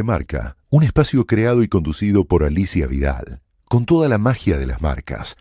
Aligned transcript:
Marca, 0.00 0.56
un 0.70 0.82
espacio 0.82 1.26
creado 1.26 1.62
y 1.62 1.68
conducido 1.68 2.24
por 2.24 2.44
Alicia 2.44 2.86
Vidal, 2.86 3.42
con 3.66 3.84
toda 3.84 4.08
la 4.08 4.16
magia 4.16 4.56
de 4.56 4.64
las 4.64 4.80
marcas. 4.80 5.36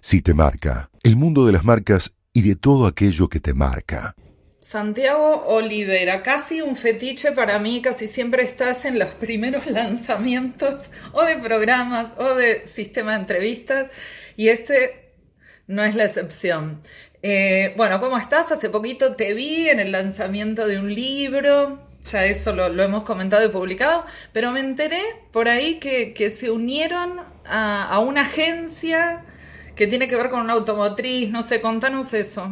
Si 0.00 0.22
te 0.22 0.34
marca, 0.34 0.90
el 1.02 1.16
mundo 1.16 1.44
de 1.46 1.52
las 1.52 1.64
marcas 1.64 2.14
y 2.32 2.42
de 2.42 2.54
todo 2.54 2.86
aquello 2.86 3.28
que 3.28 3.40
te 3.40 3.54
marca. 3.54 4.14
Santiago 4.60 5.44
Olivera, 5.46 6.22
casi 6.22 6.62
un 6.62 6.76
fetiche 6.76 7.32
para 7.32 7.58
mí, 7.58 7.82
casi 7.82 8.06
siempre 8.06 8.44
estás 8.44 8.84
en 8.84 8.98
los 8.98 9.08
primeros 9.08 9.66
lanzamientos 9.70 10.90
o 11.12 11.24
de 11.24 11.36
programas 11.38 12.12
o 12.16 12.34
de 12.34 12.66
sistema 12.68 13.14
de 13.14 13.18
entrevistas 13.18 13.90
y 14.36 14.50
este 14.50 15.16
no 15.66 15.84
es 15.84 15.94
la 15.94 16.04
excepción. 16.04 16.80
Eh, 17.22 17.72
bueno, 17.76 18.00
¿cómo 18.00 18.18
estás? 18.18 18.52
Hace 18.52 18.68
poquito 18.68 19.16
te 19.16 19.32
vi 19.32 19.68
en 19.68 19.80
el 19.80 19.92
lanzamiento 19.92 20.66
de 20.66 20.78
un 20.78 20.94
libro, 20.94 21.83
ya 22.04 22.26
eso 22.26 22.52
lo, 22.52 22.82
hemos 22.82 23.04
comentado 23.04 23.44
y 23.46 23.48
publicado, 23.48 24.06
pero 24.32 24.50
me 24.50 24.60
enteré 24.60 25.00
por 25.32 25.48
ahí 25.48 25.78
que, 25.80 26.30
se 26.30 26.50
unieron 26.50 27.20
a, 27.46 27.98
una 28.00 28.22
agencia 28.22 29.24
que 29.74 29.86
tiene 29.86 30.06
que 30.08 30.16
ver 30.16 30.30
con 30.30 30.40
una 30.40 30.52
automotriz, 30.52 31.30
no 31.30 31.42
sé, 31.42 31.60
contanos 31.60 32.12
eso. 32.12 32.42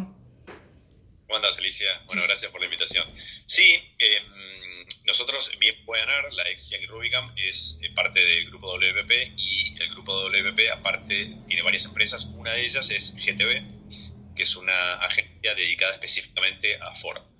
¿Cómo 1.26 1.36
andas, 1.36 1.56
Alicia? 1.58 2.02
Bueno, 2.06 2.22
gracias 2.22 2.50
por 2.50 2.60
la 2.60 2.66
invitación. 2.66 3.06
Sí, 3.46 3.74
em, 3.98 4.86
nosotros, 5.04 5.50
bien 5.58 5.76
Buenar, 5.84 6.32
la 6.32 6.48
ex 6.50 6.70
Young 6.70 6.88
Rubicam, 6.88 7.32
es 7.36 7.78
eh, 7.82 7.90
parte 7.94 8.20
del 8.20 8.46
grupo 8.46 8.72
WP 8.74 9.34
y 9.36 9.76
el 9.80 9.90
grupo 9.90 10.28
WP, 10.28 10.70
aparte, 10.72 11.36
tiene 11.46 11.62
varias 11.62 11.84
empresas. 11.84 12.24
Una 12.24 12.52
de 12.52 12.64
ellas 12.66 12.90
es 12.90 13.14
GTB, 13.14 14.34
que 14.34 14.42
es 14.42 14.56
una 14.56 14.94
agencia 14.96 15.54
dedicada 15.54 15.94
específicamente 15.94 16.76
a 16.76 16.94
Ford. 16.96 17.31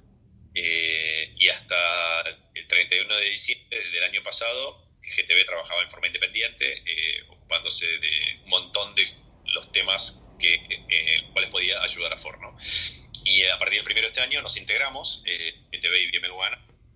Eh, 0.55 1.34
y 1.36 1.48
hasta 1.48 2.20
el 2.55 2.69
31 2.69 3.14
de 3.17 3.31
diciembre 3.31 3.91
del 3.91 4.05
año 4.05 4.22
pasado, 4.22 4.86
GTB 5.03 5.47
trabajaba 5.47 5.83
en 5.83 5.91
forma 5.91 6.06
independiente, 6.06 6.83
eh, 6.86 7.22
ocupándose 7.28 7.86
de 7.86 8.39
un 8.45 8.50
montón 8.50 8.95
de 8.95 9.06
los 9.47 9.70
temas 9.73 10.19
que, 10.39 10.55
eh, 10.55 11.25
cuales 11.33 11.50
podía 11.50 11.83
ayudar 11.83 12.12
a 12.12 12.19
Ford. 12.19 12.33
Y 13.25 13.45
a 13.45 13.58
partir 13.58 13.78
del 13.78 13.84
primero 13.84 14.06
de 14.06 14.11
este 14.11 14.20
año 14.20 14.42
nos 14.42 14.56
integramos, 14.56 15.23
eh, 15.25 15.55
ETV 15.70 15.97
y 15.97 16.19
BMW, 16.19 16.42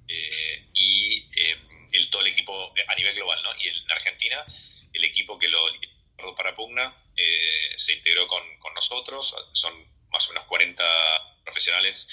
eh, 0.08 0.64
y 0.74 1.18
eh, 1.36 1.56
el, 1.92 2.10
todo 2.10 2.22
el 2.22 2.28
equipo 2.28 2.74
a 2.88 2.94
nivel 2.94 3.14
global. 3.14 3.42
¿no? 3.42 3.50
Y 3.60 3.68
en 3.68 3.90
Argentina, 3.90 4.44
el 4.92 5.04
equipo 5.04 5.38
que 5.38 5.48
lo 5.48 5.66
para 6.36 6.56
Pugna 6.56 6.94
se 7.76 7.94
integró 7.94 8.26
con, 8.26 8.42
con, 8.58 8.74
nosotros, 8.74 9.34
son 9.52 9.72
más 10.10 10.26
o 10.26 10.32
menos 10.32 10.46
40 10.48 10.84
profesionales 11.44 12.08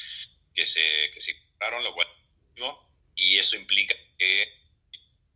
que 0.54 0.66
se, 0.66 1.12
que 1.14 1.22
se 1.22 1.32
integraron, 1.32 1.84
lo 1.84 1.94
cual 1.94 2.08
y 3.16 3.38
eso 3.38 3.56
implica 3.56 3.96
que 4.18 4.54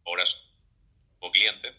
ahora 0.05 0.25
somos 0.25 1.31
cliente 1.31 1.73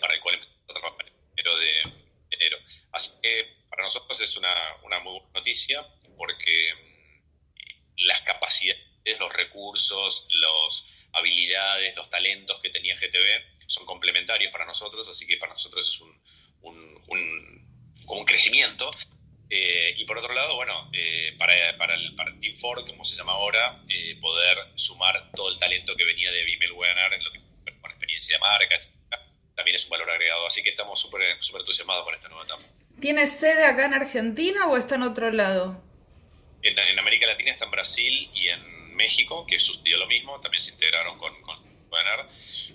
para 0.00 0.14
el 0.14 0.20
cual 0.20 0.34
empezamos 0.34 0.70
a 0.70 0.74
trabajar 0.74 1.06
de 1.06 1.82
enero. 2.30 2.58
Así 2.92 3.10
que 3.22 3.56
para 3.68 3.82
nosotros 3.84 4.20
es 4.20 4.36
una, 4.36 4.76
una 4.82 4.98
muy 5.00 5.14
buena 5.14 5.30
noticia 5.34 5.86
porque 6.16 6.74
mm, 6.74 8.04
las 8.06 8.20
capacidades, 8.22 9.18
los 9.18 9.32
recursos, 9.32 10.26
las 10.30 10.84
habilidades, 11.12 11.96
los 11.96 12.10
talentos 12.10 12.60
que 12.62 12.70
tenía 12.70 12.96
GTV 12.96 13.66
son 13.66 13.86
complementarios 13.86 14.52
para 14.52 14.66
nosotros, 14.66 15.08
así 15.08 15.26
que 15.26 15.36
para 15.38 15.52
nosotros 15.52 15.88
es 15.88 16.00
un, 16.00 16.22
un, 17.08 17.64
un, 18.06 18.24
crecimiento. 18.24 18.90
Eh, 19.50 19.94
y 19.96 20.04
por 20.04 20.18
otro 20.18 20.34
lado, 20.34 20.56
bueno, 20.56 20.90
eh, 20.92 21.13
para, 21.44 21.76
para, 21.76 21.94
el, 21.94 22.14
para 22.14 22.32
Team 22.40 22.56
Ford, 22.58 22.86
como 22.86 23.04
se 23.04 23.16
llama 23.16 23.32
ahora, 23.32 23.82
eh, 23.88 24.16
poder 24.20 24.56
sumar 24.76 25.30
todo 25.36 25.52
el 25.52 25.58
talento 25.58 25.94
que 25.94 26.04
venía 26.04 26.32
de 26.32 26.42
Bimel 26.44 26.72
Wegener 26.72 27.12
en 27.12 27.24
lo 27.24 27.32
que 27.32 27.40
con 27.80 27.90
experiencia 27.90 28.36
de 28.36 28.40
marca, 28.40 28.74
etc 28.76 28.94
también 29.54 29.76
es 29.76 29.84
un 29.84 29.90
valor 29.90 30.10
agregado. 30.10 30.46
Así 30.48 30.62
que 30.62 30.70
estamos 30.70 31.00
súper 31.00 31.22
super 31.40 31.60
entusiasmados 31.60 32.04
con 32.04 32.14
esta 32.14 32.28
nueva 32.28 32.44
etapa. 32.44 32.62
¿Tiene 33.00 33.26
sede 33.28 33.64
acá 33.64 33.86
en 33.86 33.94
Argentina 33.94 34.66
o 34.66 34.76
está 34.76 34.96
en 34.96 35.02
otro 35.02 35.30
lado? 35.30 35.80
En, 36.62 36.98
América 36.98 37.26
Latina 37.26 37.52
está 37.52 37.66
en 37.66 37.70
Brasil 37.70 38.30
y 38.34 38.48
en 38.48 38.96
México, 38.96 39.46
que 39.46 39.60
sucedió 39.60 39.96
lo 39.98 40.06
mismo, 40.06 40.40
también 40.40 40.60
se 40.60 40.72
integraron 40.72 41.18
con, 41.18 41.40
con 41.42 41.58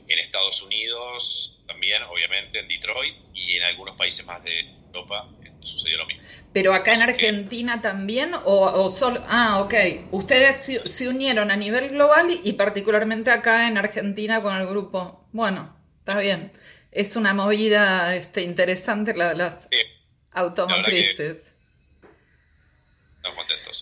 En 0.08 0.20
Estados 0.20 0.62
Unidos 0.62 1.60
también, 1.68 2.04
obviamente, 2.04 2.60
en 2.60 2.68
Detroit 2.68 3.16
y 3.34 3.58
en 3.58 3.64
algunos 3.64 3.98
países 3.98 4.26
más 4.26 4.42
de 4.44 4.62
Europa 4.94 5.28
sucedió 5.62 5.98
lo 6.00 6.06
mismo. 6.08 6.24
¿Pero 6.52 6.74
acá 6.74 6.94
en 6.94 7.02
Argentina 7.04 7.82
también 7.82 8.32
o, 8.44 8.90
solo...? 8.90 9.24
Ah, 9.28 9.62
ok. 9.62 9.74
Ustedes 10.12 10.82
se, 10.86 11.08
unieron 11.08 11.52
a 11.52 11.56
nivel 11.56 11.90
global 11.90 12.28
y 12.44 12.54
particularmente 12.54 13.30
acá 13.30 13.68
en 13.68 13.78
Argentina 13.78 14.42
con 14.42 14.56
el 14.56 14.68
grupo. 14.68 15.28
Bueno, 15.32 15.76
está 16.00 16.20
bien 16.20 16.52
es 16.92 17.16
una 17.16 17.34
movida 17.34 18.16
este, 18.16 18.42
interesante 18.42 19.14
la 19.16 19.30
de 19.30 19.36
las 19.36 19.68
automotrices. 20.32 21.18
Contentos. 21.18 21.49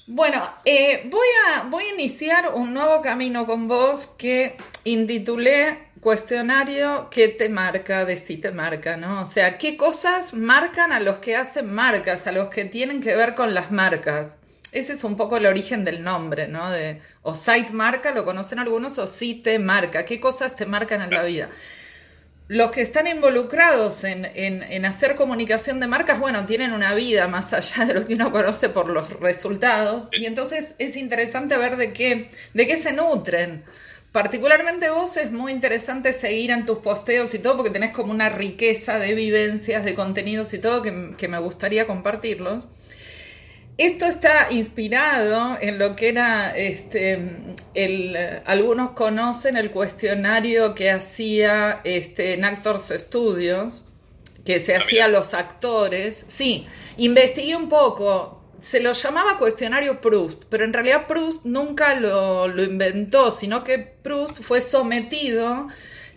Bueno, 0.09 0.41
eh, 0.63 1.05
voy, 1.11 1.27
a, 1.47 1.63
voy 1.63 1.83
a 1.83 1.93
iniciar 1.93 2.53
un 2.53 2.73
nuevo 2.73 3.01
camino 3.01 3.45
con 3.45 3.67
vos 3.67 4.05
que 4.17 4.55
intitulé 4.85 5.89
cuestionario 5.99 7.09
que 7.09 7.27
te 7.27 7.49
marca 7.49 8.05
de 8.05 8.15
si 8.15 8.37
te 8.37 8.51
marca, 8.51 8.95
¿no? 8.95 9.21
O 9.23 9.25
sea, 9.25 9.57
qué 9.57 9.75
cosas 9.75 10.33
marcan 10.33 10.93
a 10.93 11.01
los 11.01 11.17
que 11.17 11.35
hacen 11.35 11.73
marcas, 11.73 12.25
a 12.25 12.31
los 12.31 12.49
que 12.49 12.63
tienen 12.63 13.01
que 13.01 13.15
ver 13.15 13.35
con 13.35 13.53
las 13.53 13.69
marcas. 13.71 14.37
Ese 14.71 14.93
es 14.93 15.03
un 15.03 15.17
poco 15.17 15.35
el 15.37 15.45
origen 15.45 15.83
del 15.83 16.01
nombre, 16.03 16.47
¿no? 16.47 16.71
De 16.71 17.01
o 17.21 17.35
site 17.35 17.73
marca, 17.73 18.11
lo 18.11 18.23
conocen 18.23 18.59
algunos, 18.59 18.97
o 18.99 19.07
si 19.07 19.35
te 19.35 19.59
marca. 19.59 20.05
¿Qué 20.05 20.21
cosas 20.21 20.55
te 20.55 20.65
marcan 20.65 21.01
en 21.01 21.11
la 21.11 21.23
vida? 21.23 21.49
Los 22.47 22.71
que 22.71 22.81
están 22.81 23.07
involucrados 23.07 24.03
en, 24.03 24.85
hacer 24.85 25.15
comunicación 25.15 25.79
de 25.79 25.87
marcas, 25.87 26.19
bueno, 26.19 26.45
tienen 26.45 26.71
una 26.71 26.93
vida 26.93 27.27
más 27.27 27.51
allá 27.53 27.85
de 27.85 27.93
lo 27.93 28.07
que 28.07 28.15
uno 28.15 28.31
conoce 28.31 28.69
por 28.69 28.87
los 28.87 29.09
resultados. 29.19 30.07
Y 30.13 30.25
entonces 30.25 30.75
es 30.77 30.95
interesante 30.95 31.57
ver 31.57 31.75
de 31.75 31.93
qué, 31.93 32.29
de 32.53 32.67
qué 32.67 32.77
se 32.77 32.93
nutren. 32.93 33.65
Particularmente 34.13 34.89
vos 34.89 35.17
es 35.17 35.31
muy 35.31 35.51
interesante 35.51 36.13
seguir 36.13 36.51
en 36.51 36.65
tus 36.65 36.79
posteos 36.79 37.33
y 37.33 37.39
todo 37.39 37.57
porque 37.57 37.69
tenés 37.69 37.91
como 37.91 38.13
una 38.13 38.29
riqueza 38.29 38.97
de 38.97 39.13
vivencias, 39.13 39.83
de 39.83 39.93
contenidos 39.93 40.53
y 40.53 40.59
todo 40.59 40.81
que, 40.81 41.13
que 41.17 41.27
me 41.27 41.39
gustaría 41.39 41.85
compartirlos. 41.85 42.69
Esto 43.77 44.05
está 44.05 44.47
inspirado 44.51 45.55
en 45.61 45.77
lo 45.77 45.95
que 45.95 46.09
era, 46.09 46.57
este, 46.57 47.53
el, 47.75 48.17
algunos 48.45 48.91
conocen 48.91 49.55
el 49.55 49.69
cuestionario 49.69 50.73
que 50.73 50.89
hacía 50.89 51.81
este, 51.83 52.33
en 52.33 52.43
Actors 52.43 52.91
Studios, 52.97 53.83
que 54.43 54.59
se 54.59 54.75
ah, 54.75 54.79
hacía 54.79 55.05
a 55.05 55.07
los 55.09 55.35
actores. 55.35 56.25
Sí, 56.27 56.65
investigué 56.97 57.55
un 57.55 57.69
poco, 57.69 58.41
se 58.59 58.79
lo 58.79 58.93
llamaba 58.93 59.37
cuestionario 59.37 60.01
Proust, 60.01 60.45
pero 60.49 60.63
en 60.63 60.73
realidad 60.73 61.05
Proust 61.05 61.45
nunca 61.45 61.99
lo, 61.99 62.47
lo 62.47 62.63
inventó, 62.63 63.29
sino 63.29 63.63
que 63.63 63.77
Proust 63.77 64.41
fue 64.41 64.59
sometido 64.61 65.67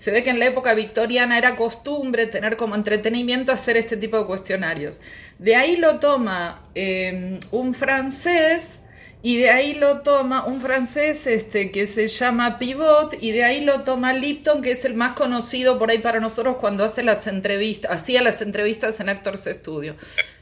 se 0.00 0.10
ve 0.12 0.22
que 0.22 0.30
en 0.30 0.38
la 0.38 0.46
época 0.46 0.72
victoriana 0.72 1.36
era 1.36 1.56
costumbre 1.56 2.26
tener 2.26 2.56
como 2.56 2.74
entretenimiento 2.74 3.52
hacer 3.52 3.76
este 3.76 3.98
tipo 3.98 4.18
de 4.18 4.24
cuestionarios. 4.24 4.98
De 5.38 5.56
ahí 5.56 5.76
lo 5.76 5.98
toma 5.98 6.64
em, 6.74 7.38
un 7.50 7.74
francés 7.74 8.79
y 9.22 9.36
de 9.38 9.50
ahí 9.50 9.74
lo 9.74 10.00
toma 10.00 10.44
un 10.46 10.60
francés 10.60 11.26
este, 11.26 11.70
que 11.70 11.86
se 11.86 12.08
llama 12.08 12.58
Pivot 12.58 13.16
y 13.20 13.32
de 13.32 13.44
ahí 13.44 13.64
lo 13.64 13.82
toma 13.82 14.12
Lipton, 14.14 14.62
que 14.62 14.70
es 14.70 14.84
el 14.84 14.94
más 14.94 15.12
conocido 15.14 15.78
por 15.78 15.90
ahí 15.90 15.98
para 15.98 16.20
nosotros 16.20 16.56
cuando 16.56 16.84
hace 16.84 17.02
las 17.02 17.26
entrevistas, 17.26 17.90
hacía 17.90 18.22
las 18.22 18.40
entrevistas 18.40 18.98
en 19.00 19.10
Actors 19.10 19.44
Studio. 19.44 19.96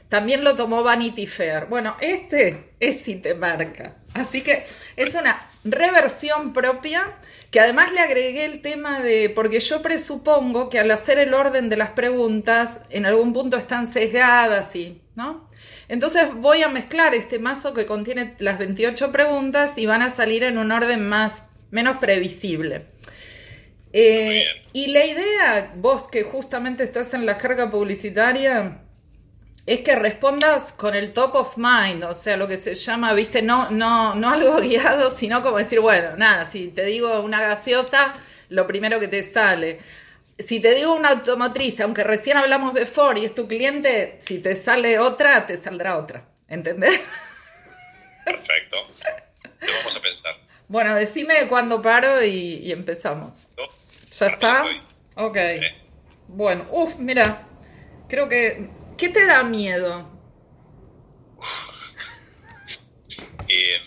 También 0.07 0.43
lo 0.43 0.55
tomó 0.55 0.81
Vanity 0.81 1.27
Fair. 1.27 1.65
Bueno, 1.67 1.95
este 2.01 2.71
es 2.79 3.01
si 3.01 3.15
te 3.15 3.35
marca. 3.35 3.97
Así 4.13 4.41
que 4.41 4.65
es 4.95 5.13
una 5.13 5.39
reversión 5.63 6.51
propia 6.53 7.15
que 7.51 7.59
además 7.59 7.91
le 7.91 7.99
agregué 7.99 8.45
el 8.45 8.61
tema 8.61 9.01
de, 9.01 9.29
porque 9.29 9.59
yo 9.59 9.81
presupongo 9.81 10.69
que 10.69 10.79
al 10.79 10.89
hacer 10.89 11.19
el 11.19 11.33
orden 11.33 11.69
de 11.69 11.77
las 11.77 11.91
preguntas, 11.91 12.79
en 12.89 13.05
algún 13.05 13.33
punto 13.33 13.57
están 13.57 13.85
sesgadas 13.85 14.75
y, 14.75 15.01
¿no? 15.15 15.48
Entonces 15.89 16.33
voy 16.35 16.61
a 16.61 16.69
mezclar 16.69 17.15
este 17.15 17.39
mazo 17.39 17.73
que 17.73 17.87
contiene 17.87 18.35
las 18.39 18.59
28 18.59 19.11
preguntas 19.11 19.73
y 19.75 19.87
van 19.87 20.03
a 20.03 20.15
salir 20.15 20.43
en 20.43 20.59
un 20.59 20.71
orden 20.71 21.07
más, 21.09 21.43
menos 21.71 21.97
previsible. 21.97 22.85
Eh, 23.91 24.45
y 24.71 24.87
la 24.87 25.05
idea, 25.05 25.73
vos 25.75 26.07
que 26.07 26.23
justamente 26.23 26.83
estás 26.83 27.13
en 27.15 27.25
la 27.25 27.39
carga 27.39 27.71
publicitaria, 27.71 28.83
es 29.65 29.79
que 29.81 29.95
respondas 29.95 30.71
con 30.71 30.95
el 30.95 31.11
top 31.11 31.35
of 31.35 31.57
mind, 31.57 32.03
o 32.03 32.13
sea, 32.13 32.37
lo 32.37 32.47
que 32.47 32.57
se 32.57 32.75
llama, 32.75 33.13
viste, 33.13 33.41
no, 33.41 33.71
no, 33.71 34.13
no 34.13 34.29
algo 34.29 34.57
guiado, 34.61 35.09
sino 35.09 35.41
como 35.41 35.57
decir, 35.57 35.79
bueno, 35.79 36.15
nada, 36.17 36.45
si 36.45 36.67
te 36.67 36.85
digo 36.85 37.21
una 37.21 37.41
gaseosa, 37.41 38.13
lo 38.49 38.67
primero 38.67 38.99
que 38.99 39.07
te 39.07 39.23
sale. 39.23 39.79
Si 40.39 40.61
te 40.61 40.73
digo 40.73 40.95
una 40.95 41.09
automotriz, 41.09 41.81
aunque 41.81 42.03
recién 42.03 42.37
hablamos 42.37 42.73
de 42.73 42.85
Ford 42.85 43.17
y 43.17 43.25
es 43.25 43.35
tu 43.35 43.45
cliente, 43.45 44.17
si 44.21 44.39
te 44.39 44.55
sale 44.55 44.97
otra, 44.97 45.45
te 45.45 45.57
saldrá 45.57 45.97
otra. 45.97 46.29
¿Entendés? 46.47 47.01
Perfecto. 48.25 48.77
Lo 49.59 49.73
vamos 49.73 49.95
a 49.97 50.01
pensar. 50.01 50.35
Bueno, 50.69 50.95
decime 50.95 51.47
cuándo 51.49 51.81
paro 51.81 52.23
y, 52.23 52.71
empezamos. 52.71 53.47
¿Ya 54.11 54.27
está? 54.27 54.65
Ok. 55.15 55.37
Bueno, 56.27 56.67
uff, 56.71 56.95
mira. 56.97 57.45
Creo 58.07 58.29
que. 58.29 58.69
¿Qué 58.97 59.09
te 59.09 59.25
da 59.25 59.43
miedo? 59.43 60.09
Eh, 63.51 63.79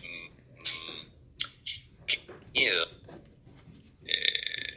¿Qué 2.05 2.19
miedo? 2.53 2.85
Eh, 4.05 4.73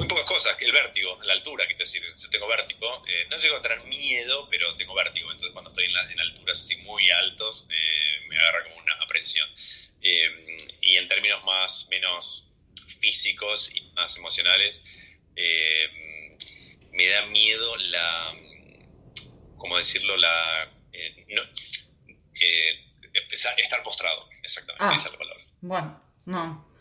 muy 0.00 0.08
pocas 0.08 0.24
cosas. 0.24 0.56
El 0.60 0.72
vértigo, 0.72 1.18
la 1.22 1.34
altura, 1.34 1.66
quiero 1.66 1.84
decir. 1.84 2.02
Yo 2.18 2.30
tengo 2.30 2.48
vértigo. 2.48 3.04
Eh, 3.06 3.26
no 3.30 3.38
llego 3.38 3.56
a 3.56 3.62
tener 3.62 3.82
miedo, 3.84 4.48
pero 4.50 4.76
tengo 4.76 4.94
vértigo. 4.94 5.30
Entonces, 5.30 5.52
cuando 5.52 5.70
estoy 5.70 5.84
en, 5.86 6.10
en 6.10 6.20
alturas 6.20 6.58
así 6.58 6.76
muy 6.76 7.10
altos, 7.10 7.66
me 8.28 8.38
agarra 8.38 8.64
como 8.64 8.76
una 8.76 8.94
aprensión. 8.94 9.48
y 10.00 10.96
en 10.96 11.08
términos 11.08 11.44
más, 11.44 11.86
menos 11.90 12.46
físicos 13.00 13.70
y 13.74 13.82
más 13.92 14.16
emocionales, 14.16 14.82
me 16.92 17.08
da 17.08 17.26
miedo 17.26 17.76
la, 17.76 18.34
¿cómo 19.56 19.78
decirlo? 19.78 20.16
La, 20.16 20.70
eh, 20.92 21.24
no, 21.28 21.42
estar 23.58 23.82
postrado, 23.82 24.28
exactamente, 24.42 24.84
ah, 24.84 24.94
esa 24.96 25.06
es 25.06 25.12
la 25.12 25.18
palabra. 25.18 25.44
Bueno, 25.60 26.02
no. 26.26 26.78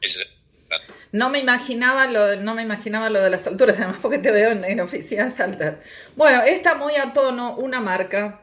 No 1.11 1.29
me 1.29 1.39
imaginaba 1.39 2.07
lo, 2.07 2.35
no 2.37 2.53
me 2.55 2.61
imaginaba 2.61 3.09
lo 3.09 3.21
de 3.21 3.29
las 3.29 3.45
alturas, 3.47 3.77
además 3.77 3.97
porque 4.01 4.19
te 4.19 4.31
veo 4.31 4.51
en, 4.51 4.79
oficinas 4.79 5.39
altas. 5.39 5.77
Bueno, 6.15 6.41
está 6.43 6.75
muy 6.75 6.95
a 6.95 7.13
tono, 7.13 7.55
una 7.55 7.79
marca. 7.79 8.41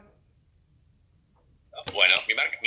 Bueno, 1.93 2.13
mi 2.27 2.33
marca, 2.33 2.57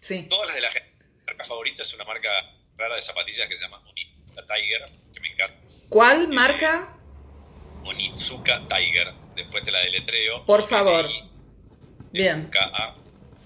sí. 0.00 0.26
todas 0.28 0.46
las 0.48 0.56
de 0.56 0.60
la 0.60 0.70
gente, 0.70 0.90
mi 1.00 1.24
marca 1.24 1.44
favorita 1.46 1.82
es 1.82 1.94
una 1.94 2.04
marca 2.04 2.28
rara 2.76 2.96
de 2.96 3.02
zapatillas 3.02 3.48
que 3.48 3.56
se 3.56 3.62
llama 3.62 3.82
Tiger, 3.94 4.84
que 5.12 5.20
me 5.20 5.28
encanta. 5.32 5.56
¿Cuál 5.88 6.28
marca? 6.28 6.96
Onitsuka 7.84 8.68
Tiger. 8.68 9.12
Después 9.34 9.64
te 9.64 9.70
la 9.70 9.80
deletreo. 9.80 10.44
Por 10.44 10.66
favor. 10.66 11.08
Bien. 12.12 12.50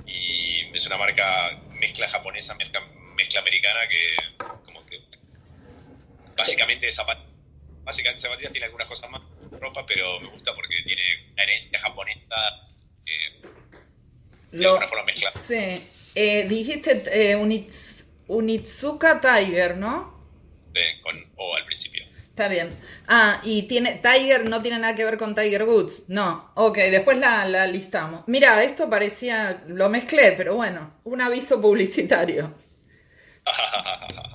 Y 0.07 0.77
es 0.77 0.87
una 0.87 0.97
marca 0.97 1.59
mezcla 1.79 2.09
japonesa, 2.09 2.55
mezcla, 2.55 2.81
mezcla 3.17 3.41
americana 3.41 3.81
que 3.89 4.45
como 4.65 4.85
que 4.87 5.01
básicamente 6.37 6.93
zapatillas, 6.93 7.31
básicamente 7.85 8.23
zapatillas 8.23 8.53
tiene 8.53 8.67
algunas 8.67 8.89
cosas 8.89 9.11
más 9.11 9.23
ropa, 9.53 9.85
pero 9.87 10.21
me 10.21 10.29
gusta 10.29 10.55
porque 10.55 10.83
tiene 10.85 11.03
la 11.37 11.43
herencia 11.43 11.79
japonesa 11.81 12.69
eh, 13.07 13.43
de 14.53 14.67
alguna 14.67 14.89
forma 14.89 15.05
mezclada. 15.05 15.39
Sí. 15.39 15.89
Eh, 16.15 16.47
dijiste 16.49 17.03
eh, 17.07 17.37
Unitsuka 18.29 19.21
Tiger, 19.21 19.77
¿no? 19.77 20.15
Sí, 20.73 21.01
con 21.03 21.33
O 21.37 21.57
al 21.57 21.65
principio. 21.67 22.05
Está 22.35 22.49
bien. 22.49 22.71
Ah, 23.07 23.41
y 23.45 23.63
tiene 23.63 24.01
Tiger 24.03 24.49
no 24.49 24.61
tiene 24.61 24.81
nada 24.81 24.95
que 24.97 25.05
ver 25.05 25.17
con 25.17 25.35
Tiger 25.35 25.63
Woods. 25.65 26.05
No. 26.09 26.51
Ok, 26.55 26.79
después 26.79 27.19
la, 27.19 27.67
listamos. 27.67 28.25
Mira, 28.27 28.63
esto 28.65 28.91
parecía, 28.91 29.63
lo 29.69 29.89
mezclé, 29.89 30.33
pero 30.33 30.57
bueno, 30.57 30.95
un 31.05 31.21
aviso 31.21 31.61
publicitario. 31.61 32.55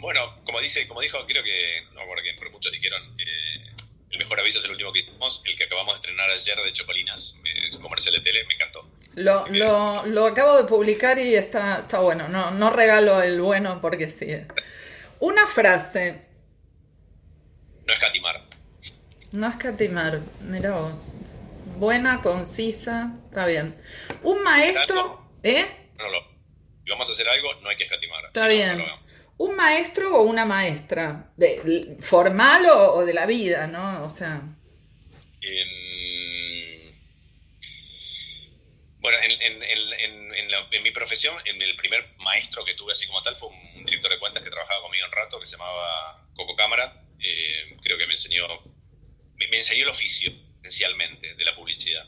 Bueno, 0.00 0.36
como 0.44 0.60
dice, 0.60 0.86
como 0.86 1.00
dijo, 1.00 1.18
creo 1.26 1.42
que, 1.42 1.82
no 1.94 2.02
pero 2.38 2.50
muchos 2.50 2.72
dijeron, 2.72 3.02
eh, 3.18 3.72
el 4.10 4.18
mejor 4.18 4.40
aviso 4.40 4.58
es 4.58 4.64
el 4.64 4.70
último 4.72 4.92
que 4.92 5.00
hicimos, 5.00 5.42
el 5.44 5.56
que 5.56 5.64
acabamos 5.64 5.94
de 5.94 5.96
estrenar 5.96 6.30
ayer 6.30 6.56
de 6.56 6.72
Chocolinas, 6.72 7.34
es 7.44 7.74
un 7.74 7.82
comercial 7.82 8.14
de 8.14 8.20
tele, 8.20 8.44
me 8.44 8.54
encantó. 8.54 8.88
Lo, 9.16 9.46
lo, 9.48 10.06
lo, 10.06 10.26
acabo 10.26 10.56
de 10.56 10.64
publicar 10.64 11.18
y 11.18 11.34
está, 11.34 11.80
está 11.80 11.98
bueno. 11.98 12.28
No, 12.28 12.50
no 12.52 12.70
regalo 12.70 13.20
el 13.20 13.40
bueno 13.40 13.80
porque 13.80 14.10
sí. 14.10 14.28
Una 15.18 15.46
frase. 15.46 16.26
No 17.84 17.92
escatimar. 17.92 18.44
No 19.32 19.48
escatimar, 19.48 20.20
mira 20.40 20.70
vos. 20.70 21.12
Buena, 21.76 22.22
concisa, 22.22 23.12
está 23.28 23.46
bien. 23.46 23.74
Un 24.22 24.42
maestro, 24.42 25.28
¿eh? 25.42 25.66
No, 25.96 26.10
no. 26.10 26.18
Si 26.84 26.90
vamos 26.90 27.08
a 27.08 27.12
hacer 27.12 27.28
algo, 27.28 27.54
no 27.60 27.68
hay 27.68 27.76
que 27.76 27.84
escatimar. 27.84 28.24
Está 28.26 28.48
bien. 28.48 28.82
¿Un 29.38 29.54
maestro 29.54 30.16
o 30.16 30.22
una 30.22 30.44
maestra? 30.44 31.30
De, 31.36 31.96
¿Formal 32.00 32.66
o, 32.66 33.04
de 33.06 33.14
la 33.14 33.24
vida, 33.24 33.66
no? 33.66 34.04
O 34.04 34.10
sea... 34.10 34.42
bueno, 39.00 39.18
en, 39.22 39.62
en, 39.62 39.62
en, 39.62 40.82
mi 40.82 40.90
profesión, 40.90 41.36
en 41.44 41.62
el 41.62 41.76
primer 41.76 42.14
maestro 42.18 42.64
que 42.64 42.74
tuve 42.74 42.92
así 42.92 43.06
como 43.06 43.22
tal 43.22 43.36
fue 43.36 43.48
un 43.48 43.84
director 43.84 44.10
de 44.10 44.18
cuentas 44.18 44.42
que 44.42 44.50
trabajaba 44.50 44.82
conmigo 44.82 45.06
un 45.06 45.12
rato, 45.12 45.38
que 45.40 45.46
se 45.46 45.52
llamaba 45.52 46.28
Coco 46.34 46.56
Cámara. 46.56 47.02
Eh, 47.20 47.76
creo 47.82 47.96
que 47.96 48.06
me 48.06 48.14
enseñó, 48.14 48.46
me, 49.36 49.56
enseñó 49.56 49.84
el 49.84 49.90
oficio, 49.90 50.32
esencialmente, 50.58 51.34
de 51.34 51.44
la 51.44 51.54
publicidad. 51.54 52.06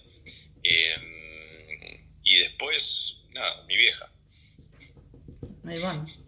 Eh, 0.65 2.05
y 2.25 2.39
después, 2.41 3.17
nada, 3.31 3.65
mi 3.67 3.77
vieja. 3.77 4.11
Ahí 5.65 5.79
bueno. 5.79 6.20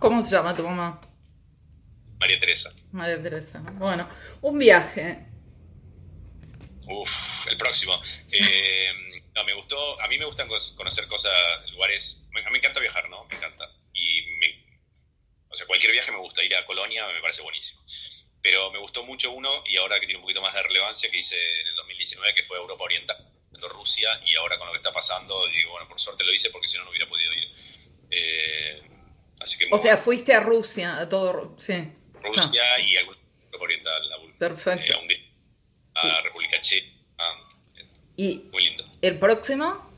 ¿Cómo 0.00 0.22
se 0.22 0.36
llama 0.36 0.54
tu 0.54 0.64
mamá? 0.64 1.00
María 2.18 2.38
Teresa. 2.40 2.70
María 2.92 3.22
Teresa. 3.22 3.62
Bueno, 3.74 4.08
un 4.42 4.58
viaje. 4.58 5.26
Uf, 6.86 7.10
el 7.48 7.56
próximo. 7.56 8.00
Eh, 8.32 9.22
no, 9.34 9.44
me 9.44 9.54
gustó, 9.54 10.00
a 10.00 10.08
mí 10.08 10.18
me 10.18 10.24
gustan 10.24 10.48
conocer 10.76 11.06
cosas, 11.06 11.32
lugares, 11.72 12.20
me, 12.32 12.42
me 12.50 12.58
encanta 12.58 12.80
viajar, 12.80 13.08
¿no? 13.08 13.24
Me 13.26 13.36
encanta. 13.36 13.70
Y 13.94 14.22
o 15.50 15.56
sea, 15.56 15.66
cualquier 15.66 15.92
viaje 15.92 16.12
me 16.12 16.18
gusta, 16.18 16.42
ir 16.44 16.54
a 16.54 16.64
Colonia 16.64 17.06
me 17.08 17.20
parece 17.20 17.42
buenísimo. 17.42 17.82
Pero 18.42 18.70
me 18.70 18.78
gustó 18.78 19.02
mucho 19.04 19.30
uno, 19.32 19.62
y 19.66 19.76
ahora 19.76 20.00
que 20.00 20.06
tiene 20.06 20.18
un 20.18 20.22
poquito 20.22 20.40
más 20.40 20.54
de 20.54 20.62
relevancia, 20.62 21.10
que 21.10 21.18
hice 21.18 21.36
en 21.60 21.66
el 21.66 21.76
2019, 21.76 22.34
que 22.34 22.44
fue 22.44 22.56
Europa 22.56 22.84
Oriental, 22.84 23.16
Rusia, 23.68 24.08
y 24.24 24.34
ahora 24.36 24.56
con 24.56 24.68
lo 24.68 24.72
que 24.72 24.78
está 24.78 24.92
pasando, 24.92 25.46
digo, 25.48 25.72
bueno, 25.72 25.88
por 25.88 26.00
suerte 26.00 26.24
lo 26.24 26.32
hice 26.32 26.48
porque 26.50 26.68
si 26.68 26.78
no, 26.78 26.84
no 26.84 26.90
hubiera 26.90 27.06
podido 27.06 27.32
ir. 27.34 27.52
Así 29.50 29.58
que, 29.58 29.68
o 29.72 29.78
sea, 29.78 29.96
fuiste 29.96 30.32
a 30.32 30.38
Rusia, 30.38 30.96
a 30.96 31.08
todo, 31.08 31.56
sí. 31.58 31.74
Rusia 32.22 32.50
y 32.78 32.96
a 32.96 33.00
Europa 33.00 33.18
Oriental, 33.58 34.02
a, 34.12 34.38
Perfecto. 34.38 34.92
Eh, 35.08 35.28
a, 35.94 36.20
República 36.22 36.60
Checa. 36.60 36.86
y 38.16 38.48
muy 38.52 38.64
lindo. 38.64 38.84
¿El 39.02 39.18
próximo? 39.18 39.90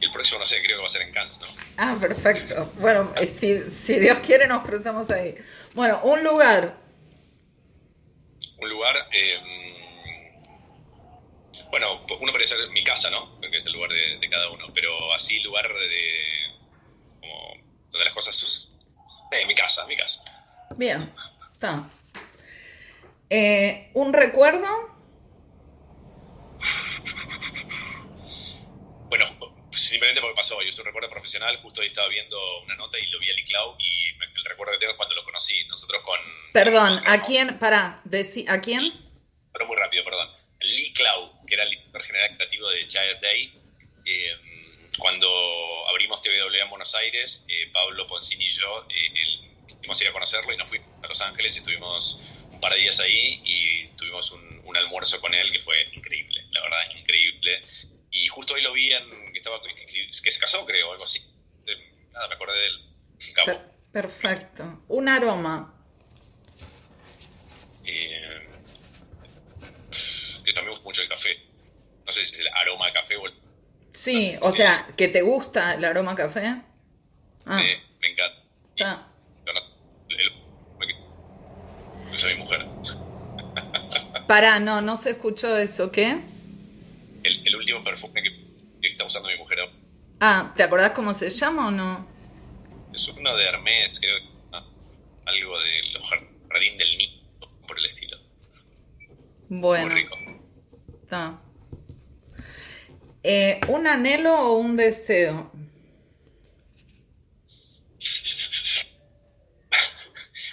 el 0.00 0.10
próximo, 0.10 0.38
no 0.38 0.46
sé, 0.46 0.62
creo 0.62 0.78
que 0.78 0.80
va 0.80 0.86
a 0.86 0.88
ser 0.88 1.02
en 1.02 1.12
Cannes, 1.12 1.38
¿no? 1.42 1.48
Ah, 1.76 1.94
perfecto. 2.00 2.72
Bueno, 2.78 3.12
si, 3.38 3.70
si 3.70 3.98
Dios 3.98 4.20
quiere 4.20 4.46
nos 4.46 4.66
cruzamos 4.66 5.10
ahí. 5.10 5.34
Bueno, 5.74 6.00
un 6.04 6.24
lugar. 6.24 6.74
Un 8.56 8.70
lugar, 8.70 8.96
eh, 9.12 10.40
bueno, 11.70 12.06
uno 12.18 12.32
puede 12.32 12.46
ser 12.46 12.66
mi 12.70 12.82
casa, 12.82 13.10
¿no? 13.10 13.38
Que 13.42 13.58
es 13.58 13.66
el 13.66 13.72
lugar 13.72 13.90
de, 13.90 14.28
cada 14.30 14.48
uno, 14.50 14.64
pero 14.74 15.12
así 15.12 15.38
lugar 15.40 15.68
de, 15.68 16.39
donde 17.90 18.04
las 18.04 18.14
cosas... 18.14 18.68
Eh, 19.32 19.46
mi 19.46 19.54
casa, 19.54 19.86
mi 19.86 19.96
casa. 19.96 20.22
Bien, 20.76 21.12
está. 21.52 21.88
Eh, 23.28 23.90
¿Un 23.94 24.12
recuerdo? 24.12 24.66
Bueno, 29.08 29.26
simplemente 29.72 30.20
porque 30.20 30.36
pasó, 30.36 30.60
yo 30.62 30.72
soy 30.72 30.80
un 30.82 30.86
recuerdo 30.86 31.10
profesional, 31.10 31.56
justo 31.62 31.80
hoy 31.80 31.88
estaba 31.88 32.08
viendo 32.08 32.38
una 32.62 32.76
nota 32.76 32.98
y 32.98 33.06
lo 33.06 33.18
vi 33.20 33.30
a 33.30 33.34
Lee 33.34 33.44
Clau 33.44 33.76
y 33.78 34.08
el 34.08 34.44
recuerdo 34.44 34.72
que 34.72 34.78
tengo 34.78 34.92
es 34.92 34.96
cuando 34.96 35.14
lo 35.14 35.24
conocí, 35.24 35.64
nosotros 35.68 36.02
con... 36.02 36.18
Perdón, 36.52 37.00
¿a 37.06 37.22
quién? 37.22 37.58
Para, 37.58 38.02
¿a 38.48 38.60
quién? 38.60 38.92
Pero 39.52 39.66
muy 39.66 39.76
rápido, 39.76 40.04
perdón. 40.04 40.28
Lee 40.60 40.92
Clau, 40.92 41.46
que 41.46 41.54
era 41.54 41.64
el 41.64 41.70
director 41.70 42.02
general 42.02 42.36
creativo 42.36 42.68
de 42.68 42.88
Child 42.88 43.20
Day, 43.20 43.52
eh, 44.06 44.36
cuando 44.98 45.28
abrimos 45.88 46.20
TVW 46.22 46.62
en 46.62 46.68
Buenos 46.90 47.06
Aires, 47.06 47.44
eh, 47.46 47.70
Pablo 47.72 48.04
Poncini 48.08 48.46
y 48.46 48.50
yo 48.50 48.84
eh, 48.88 49.74
fuimos 49.78 50.00
a 50.00 50.02
ir 50.02 50.10
a 50.10 50.12
conocerlo 50.12 50.52
y 50.52 50.56
nos 50.56 50.68
fuimos 50.68 50.88
a 51.04 51.06
Los 51.06 51.20
Ángeles 51.20 51.54
y 51.54 51.58
estuvimos 51.58 52.18
un 52.50 52.60
par 52.60 52.72
de 52.72 52.80
días 52.80 52.98
ahí 52.98 53.40
y 53.44 53.86
tuvimos 53.96 54.28
un, 54.32 54.60
un 54.64 54.76
almuerzo 54.76 55.20
con 55.20 55.32
él 55.32 55.52
que 55.52 55.60
fue 55.60 55.76
increíble, 55.92 56.44
la 56.50 56.60
verdad, 56.62 56.78
increíble. 56.98 57.60
Y 58.10 58.26
justo 58.26 58.54
hoy 58.54 58.62
lo 58.62 58.72
vi 58.72 58.92
en 58.92 59.32
que, 59.32 60.32
se 60.32 60.40
casó, 60.40 60.66
creo, 60.66 60.90
algo 60.90 61.04
así. 61.04 61.20
nada, 62.12 62.26
me 62.26 62.34
acordé 62.34 62.58
de 62.58 62.66
él. 62.66 63.60
perfecto. 63.92 64.82
Un 64.88 65.08
aroma. 65.08 65.72
Eh, 67.84 68.48
que 70.44 70.52
también 70.52 70.70
gusta 70.70 70.84
mucho 70.84 71.02
el 71.02 71.08
café. 71.08 71.38
No 72.04 72.10
sé 72.10 72.24
si 72.24 72.34
es 72.34 72.40
el 72.40 72.48
aroma 72.48 72.86
de 72.86 72.92
café 72.94 73.16
o 73.16 73.26
el... 73.26 73.34
Sí, 73.92 74.36
o 74.40 74.50
sea, 74.50 74.88
¿que 74.96 75.06
te 75.06 75.22
gusta 75.22 75.74
el 75.74 75.84
aroma 75.84 76.16
café? 76.16 76.64
Ah. 77.52 77.60
Me 78.00 78.08
encanta. 78.12 78.42
Está. 78.76 79.06
mi 82.28 82.34
mujer. 82.34 82.66
Pará, 84.28 84.60
no, 84.60 84.80
no 84.80 84.96
se 84.96 85.10
escuchó 85.10 85.56
eso, 85.56 85.90
¿qué? 85.90 86.20
El, 87.24 87.46
el 87.46 87.56
último 87.56 87.82
perfume 87.82 88.22
que, 88.22 88.30
que 88.80 88.88
está 88.88 89.04
usando 89.04 89.28
mi 89.28 89.36
mujer 89.36 89.58
Ah, 90.20 90.52
¿te 90.54 90.62
acordás 90.62 90.92
cómo 90.92 91.14
se 91.14 91.28
llama 91.30 91.68
o 91.68 91.70
no? 91.70 92.06
Es 92.92 93.08
uno 93.08 93.34
de 93.36 93.44
Hermes, 93.44 93.98
creo 93.98 94.18
que 94.18 94.28
ah, 94.52 94.64
algo 95.24 95.58
de 95.58 95.82
los 95.94 96.02
jardín 96.50 96.76
del 96.78 96.98
niño, 96.98 97.22
por 97.66 97.78
el 97.78 97.86
estilo. 97.86 98.18
Bueno. 99.48 99.86
Muy 99.86 100.02
rico. 100.02 100.16
Está. 101.02 101.40
Eh, 103.22 103.60
¿Un 103.68 103.86
anhelo 103.86 104.38
o 104.40 104.58
un 104.58 104.76
deseo? 104.76 105.50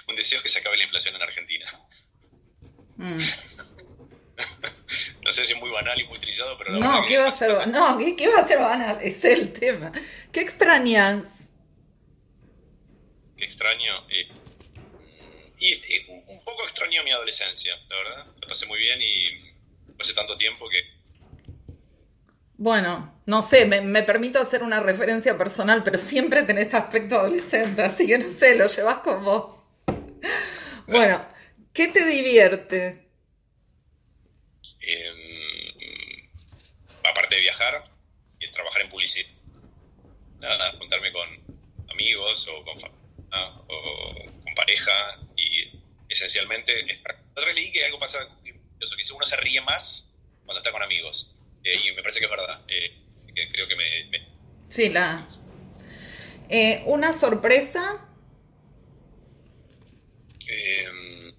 Un 0.08 0.16
deseo 0.28 0.40
es 0.40 0.44
que 0.44 0.50
se 0.50 0.60
acabe 0.60 0.78
la 0.78 0.84
inflación 0.86 1.16
en 1.16 1.22
Argentina. 1.22 1.66
Mm. 2.98 3.20
No 5.24 5.32
sé 5.32 5.46
si 5.46 5.54
es 5.54 5.60
muy 5.60 5.70
banal 5.72 6.00
y 6.00 6.06
muy 6.06 6.20
trillado, 6.20 6.58
pero 6.58 6.72
la 6.72 6.80
No, 6.80 7.06
¿qué 7.06 7.18
va 7.18 7.28
a 7.28 7.32
ser? 7.32 7.68
No, 7.68 7.98
¿qué, 7.98 8.16
qué 8.16 8.28
va 8.30 8.40
a 8.42 8.48
ser 8.48 8.60
banal? 8.60 9.00
Es 9.04 9.24
el 9.26 9.52
tema. 9.54 9.92
¿Qué 10.32 10.42
extrañas? 10.42 11.52
Qué 13.38 13.46
extraño. 13.46 14.08
eh, 14.10 14.28
y 15.60 15.74
eh, 15.74 16.06
un 16.10 16.24
un 16.28 16.44
poco 16.44 16.64
extraño 16.64 17.04
mi 17.04 17.12
adolescencia, 17.12 17.76
la 17.90 17.96
verdad. 17.98 18.26
La 18.42 18.48
pasé 18.48 18.66
muy 18.66 18.80
bien 18.80 19.02
y 19.02 19.54
hace 20.00 20.14
tanto 20.14 20.38
tiempo 20.38 20.70
que 20.70 20.82
Bueno, 22.58 23.22
no 23.28 23.42
sé, 23.42 23.66
me, 23.66 23.82
me 23.82 24.04
permito 24.04 24.40
hacer 24.40 24.64
una 24.64 24.80
referencia 24.80 25.38
personal, 25.38 25.84
pero 25.84 26.00
siempre 26.00 26.44
tenés 26.44 26.74
aspecto 26.74 27.16
adolescente, 27.20 27.82
así 27.84 28.08
que 28.08 28.18
no 28.18 28.30
sé, 28.32 28.56
lo 28.56 28.68
llevas 28.68 29.00
con 29.00 29.24
vos. 29.24 29.57
Bueno, 30.88 31.26
¿qué 31.74 31.88
te 31.90 32.06
divierte? 32.06 33.04
eh, 34.82 36.30
aparte 37.04 37.36
de 37.36 37.42
viajar 37.42 37.84
y 38.40 38.50
trabajar 38.52 38.82
en 38.84 38.90
publicidad, 38.90 39.28
nada, 40.40 40.72
juntarme 40.78 41.12
con 41.12 41.28
amigos 41.92 42.48
o 42.48 42.64
con 42.64 42.78
o 43.68 44.14
con 44.44 44.56
pareja 44.56 45.20
y 45.36 45.70
esencialmente 46.10 46.80
es 46.92 47.00
otra 47.32 47.46
vez 47.48 47.56
leí 47.56 47.72
que 47.72 47.84
algo 47.86 48.00
pasa 48.00 48.20
eso 48.80 48.96
que 48.96 49.14
uno 49.14 49.26
se 49.26 49.36
ríe 49.36 49.60
más 49.62 50.06
cuando 50.46 50.60
está 50.60 50.72
con 50.72 50.82
amigos 50.82 51.30
Eh, 51.64 51.76
y 51.84 51.92
me 51.96 52.02
parece 52.02 52.20
que 52.20 52.26
es 52.26 52.32
verdad 52.32 52.62
Eh, 52.70 52.92
creo 53.52 53.68
que 53.68 53.76
me, 53.76 54.06
me- 54.06 54.28
Sí, 54.70 54.90
la... 54.90 55.28
Eh, 56.50 56.84
¿Una 56.86 57.12
sorpresa? 57.12 58.07
Eh, 60.60 61.34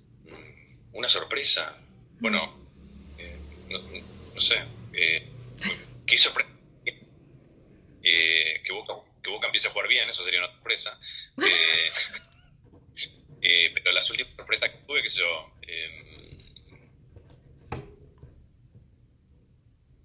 una 0.93 1.09
sorpresa. 1.09 1.77
Bueno, 2.21 2.57
eh, 3.19 3.37
no, 3.69 3.79
no 4.35 4.41
sé. 4.41 4.55
Eh, 4.93 5.29
¿Qué 6.07 6.17
sorpresa? 6.19 6.49
Eh, 8.01 8.63
que, 8.65 8.73
Boca, 8.73 8.95
que 9.23 9.31
Boca 9.31 9.47
empiece 9.47 9.67
a 9.69 9.73
jugar 9.73 9.89
bien, 9.89 10.09
eso 10.09 10.23
sería 10.25 10.39
una 10.39 10.53
sorpresa. 10.53 10.99
Eh, 13.41 13.71
pero 13.75 13.93
las 13.93 14.09
últimas 14.11 14.33
sorpresas 14.35 14.71
que 14.71 14.79
tuve, 14.87 15.03
qué 15.03 15.09
sé 15.09 15.19
yo. 15.19 15.53
eh, 15.63 16.05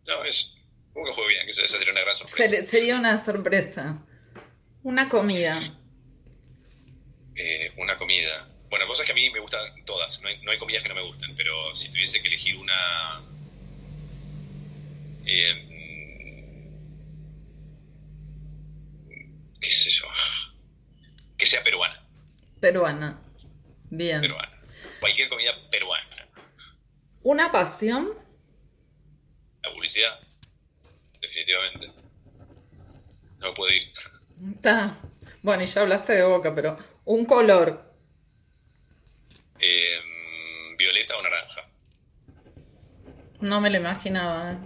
no, 0.07 0.23
es. 0.25 0.49
Boca 0.93 1.11
juega 1.13 1.29
bien, 1.29 1.45
que 1.45 1.51
esa 1.51 1.67
sería 1.67 1.91
una 1.91 2.01
gran 2.01 2.15
sorpresa. 2.15 2.37
Ser- 2.49 2.65
sería 2.65 2.95
una 2.97 3.17
sorpresa. 3.23 4.05
Una 4.83 5.07
comida. 5.09 5.79
Una 7.77 7.97
comida. 7.97 8.47
Bueno, 8.73 8.87
cosas 8.87 9.05
que 9.05 9.11
a 9.11 9.15
mí 9.15 9.29
me 9.29 9.39
gustan 9.39 9.85
todas. 9.85 10.19
No 10.21 10.29
hay, 10.29 10.41
no 10.41 10.49
hay 10.49 10.57
comidas 10.57 10.81
que 10.81 10.89
no 10.89 10.95
me 10.95 11.03
gusten, 11.03 11.35
pero 11.35 11.75
si 11.75 11.89
tuviese 11.89 12.19
que 12.19 12.27
elegir 12.27 12.57
una. 12.57 13.21
eh, 15.27 15.69
¿Qué 19.61 19.69
sé 19.69 19.91
yo? 19.91 20.07
Que 21.37 21.45
sea 21.45 21.63
peruana. 21.63 22.03
Peruana. 22.59 23.21
Bien. 23.91 24.21
Peruana. 24.21 24.59
Cualquier 24.99 25.29
comida 25.29 25.51
peruana. 25.69 26.27
¿Una 27.21 27.51
pasión? 27.51 28.09
La 29.61 29.71
publicidad. 29.71 30.19
Definitivamente. 31.21 31.91
No 33.37 33.49
me 33.49 33.53
puedo 33.53 33.71
ir. 33.71 33.93
Está. 34.55 34.97
Bueno, 35.43 35.61
y 35.61 35.67
ya 35.67 35.81
hablaste 35.81 36.13
de 36.13 36.23
boca, 36.23 36.55
pero 36.55 36.75
un 37.05 37.23
color. 37.25 37.92
Eh, 39.65 40.75
violeta 40.77 41.15
o 41.17 41.21
naranja. 41.21 41.61
No 43.39 43.61
me 43.61 43.69
lo 43.69 43.77
imaginaba. 43.77 44.51
¿eh? 44.51 44.57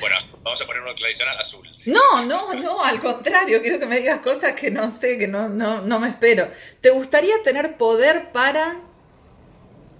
Bueno, 0.00 0.16
vamos 0.42 0.60
a 0.60 0.66
poner 0.66 0.82
uno 0.82 0.94
tradicional 0.94 1.38
azul. 1.38 1.66
No, 1.86 2.22
no, 2.26 2.52
no, 2.52 2.84
al 2.84 3.00
contrario, 3.00 3.62
quiero 3.62 3.78
que 3.78 3.86
me 3.86 3.98
digas 4.00 4.20
cosas 4.20 4.52
que 4.52 4.70
no 4.70 4.90
sé, 4.90 5.16
que 5.16 5.26
no, 5.26 5.48
no, 5.48 5.80
no 5.80 6.00
me 6.00 6.08
espero. 6.10 6.50
¿Te 6.82 6.90
gustaría 6.90 7.42
tener 7.42 7.76
poder 7.78 8.30
para... 8.32 8.80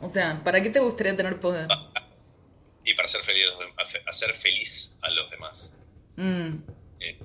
O 0.03 0.09
sea, 0.09 0.43
¿para 0.45 0.63
qué 0.63 0.69
te 0.71 0.81
gustaría 0.81 1.17
tener 1.17 1.41
poder? 1.41 1.69
Y 2.85 2.95
para 2.95 3.07
hacer 3.07 3.23
feliz, 3.25 3.47
hacer 4.09 4.35
feliz 4.35 4.91
a 5.03 5.11
los 5.13 5.31
demás. 5.31 5.73
Mm, 6.17 6.57
Eh, 6.99 7.17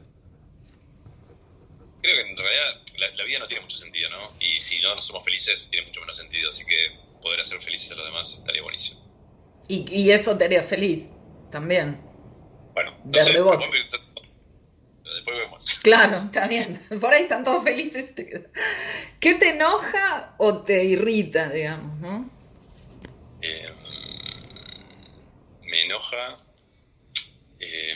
creo 2.01 2.15
que 2.15 2.29
en 2.29 2.37
realidad 2.37 2.81
la, 2.97 3.09
la 3.15 3.23
vida 3.23 3.39
no 3.39 3.47
tiene 3.47 3.63
mucho 3.63 3.77
sentido, 3.77 4.09
¿no? 4.09 4.27
Y 4.39 4.59
si 4.61 4.79
no, 4.81 4.95
no 4.95 5.01
somos 5.01 5.23
felices, 5.23 5.65
tiene 5.69 5.87
mucho 5.87 6.01
menos 6.01 6.17
sentido. 6.17 6.49
Así 6.49 6.65
que 6.65 6.75
poder 7.21 7.41
hacer 7.41 7.61
felices 7.61 7.91
a 7.91 7.95
los 7.95 8.05
demás 8.05 8.33
estaría 8.33 8.61
buenísimo. 8.63 8.99
Y, 9.67 9.85
y 9.91 10.11
eso 10.11 10.37
te 10.37 10.45
haría 10.45 10.63
feliz 10.63 11.09
también. 11.51 11.99
Bueno, 12.73 12.95
De 13.03 13.23
rebote. 13.23 13.57
después, 13.59 14.01
después 15.15 15.37
vemos. 15.37 15.65
Claro, 15.83 16.23
está 16.25 16.47
bien. 16.47 16.81
Por 17.01 17.13
ahí 17.13 17.23
están 17.23 17.43
todos 17.43 17.63
felices. 17.63 18.13
¿Qué 19.19 19.33
te 19.35 19.49
enoja 19.49 20.35
o 20.37 20.63
te 20.63 20.83
irrita, 20.83 21.49
digamos, 21.49 21.99
no? 21.99 22.29
Eh, 23.41 23.69
me 25.61 25.85
enoja. 25.85 26.39
eh, 27.59 27.93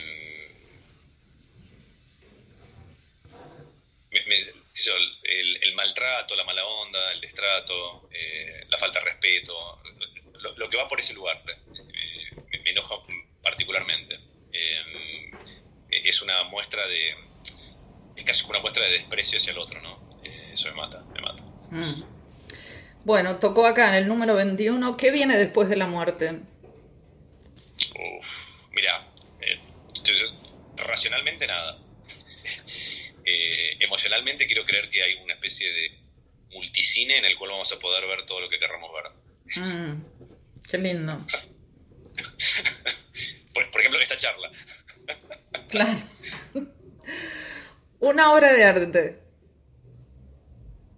me- 4.10 4.26
me- 4.26 4.52
el, 4.86 5.74
maltrato, 5.74 6.34
la 6.34 6.44
mala 6.44 6.64
onda, 6.64 7.12
el 7.12 7.20
destrato, 7.20 8.08
eh, 8.12 8.64
la 8.68 8.78
falta 8.78 8.98
de 8.98 9.04
respeto, 9.06 9.80
lo, 10.56 10.68
que 10.68 10.76
va 10.76 10.88
por 10.88 11.00
ese 11.00 11.12
lugar, 11.12 11.42
eh, 11.46 12.60
me, 12.62 12.70
enoja 12.70 12.96
particularmente. 13.42 14.18
Eh, 14.52 15.30
es 15.90 16.20
una 16.22 16.42
muestra 16.44 16.86
de. 16.86 17.14
Es 18.16 18.24
casi 18.24 18.44
una 18.44 18.60
muestra 18.60 18.84
de 18.84 18.92
desprecio 18.92 19.38
hacia 19.38 19.52
el 19.52 19.58
otro, 19.58 19.80
¿no? 19.80 20.00
Eso 20.22 20.68
me 20.68 20.74
mata, 20.74 21.02
me 21.14 21.20
mata. 21.20 21.42
Mm. 21.70 22.04
Bueno, 23.04 23.38
tocó 23.38 23.66
acá 23.66 23.88
en 23.88 23.94
el 23.94 24.08
número 24.08 24.34
21. 24.34 24.96
¿Qué 24.96 25.10
viene 25.10 25.36
después 25.36 25.68
de 25.68 25.76
la 25.76 25.86
muerte? 25.86 26.40
Uf, 27.94 28.26
mira, 28.70 29.08
eh, 29.40 29.58
yo- 30.04 30.14
yo- 30.14 30.76
racionalmente 30.76 31.46
nada. 31.46 31.78
Eh, 33.24 33.76
quiero 34.38 34.64
creer 34.64 34.88
que 34.90 35.02
hay 35.02 35.14
una 35.14 35.34
especie 35.34 35.68
de 35.70 35.98
multicine 36.50 37.18
en 37.18 37.24
el 37.24 37.36
cual 37.36 37.50
vamos 37.52 37.72
a 37.72 37.78
poder 37.78 38.06
ver 38.06 38.26
todo 38.26 38.40
lo 38.40 38.48
que 38.48 38.58
querramos 38.58 38.90
ver. 38.92 39.62
Mm, 39.64 40.04
qué 40.70 40.78
lindo. 40.78 41.18
Por, 43.54 43.70
por 43.70 43.80
ejemplo, 43.80 44.00
esta 44.00 44.16
charla. 44.16 44.50
Claro. 45.68 46.00
Una 48.00 48.32
obra 48.34 48.52
de 48.52 48.64
arte. 48.64 49.18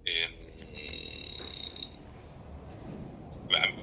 Eh, 0.04 0.28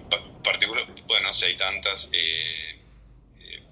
pa- 0.10 0.42
particular, 0.44 0.86
bueno, 1.08 1.28
no 1.28 1.34
sé, 1.34 1.46
hay 1.48 1.56
tantas. 1.56 2.10
eh, 2.12 2.80
eh, 3.40 3.64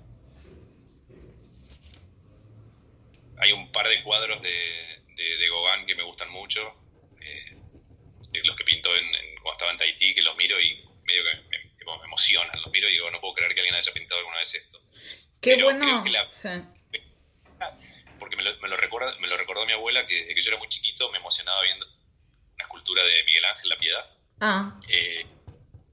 hay 3.38 3.52
un 3.52 3.70
par 3.72 3.88
de 3.88 4.02
cuadros 4.04 4.42
de, 4.42 4.89
gustan 6.20 6.30
mucho. 6.32 6.74
eh, 7.22 7.56
los 8.44 8.56
que 8.56 8.64
pintó 8.64 8.96
en, 8.96 9.06
en- 9.06 9.36
cuando 9.42 9.54
estaba 9.54 9.72
en 9.72 9.78
Tahití, 9.78 10.14
que 10.14 10.22
los 10.22 10.36
miro 10.38 10.60
y 10.60 10.84
medio 11.04 11.24
que 11.24 11.58
me, 11.58 11.98
me 11.98 12.04
emocionan. 12.06 12.62
Los 12.62 12.72
miro 12.72 12.88
y 12.88 12.92
digo, 12.92 13.10
no 13.10 13.20
puedo 13.22 13.34
creer 13.36 13.54
que 13.54 13.62
alguien 13.62 13.76
haya 13.76 13.92
pintado 13.94 14.20
alguna 14.20 14.38
vez 14.38 14.54
esto. 14.54 14.80
Qué 15.42 15.56
Pero 15.56 15.66
bueno. 15.66 16.04
la- 16.08 16.30
Sí. 16.30 16.50
porque 18.20 18.36
me 18.36 18.44
lo, 18.44 18.58
me 18.60 18.68
lo 18.68 18.78
recuerda, 18.78 19.18
me 19.20 19.28
lo 19.28 19.38
recordó 19.38 19.66
mi 19.66 19.72
abuela 19.74 20.06
que 20.06 20.14
desde 20.16 20.36
que 20.36 20.42
yo 20.42 20.50
era 20.50 20.58
muy 20.60 20.68
chiquito 20.70 21.10
me 21.12 21.18
emocionaba 21.20 21.62
viendo 21.64 21.86
una 22.56 22.64
escultura 22.66 23.04
de 23.04 23.24
Miguel 23.24 23.46
Ángel 23.46 23.70
La 23.70 23.78
Piedad. 23.78 24.06
Ah, 24.42 24.80
Eh, 24.90 25.26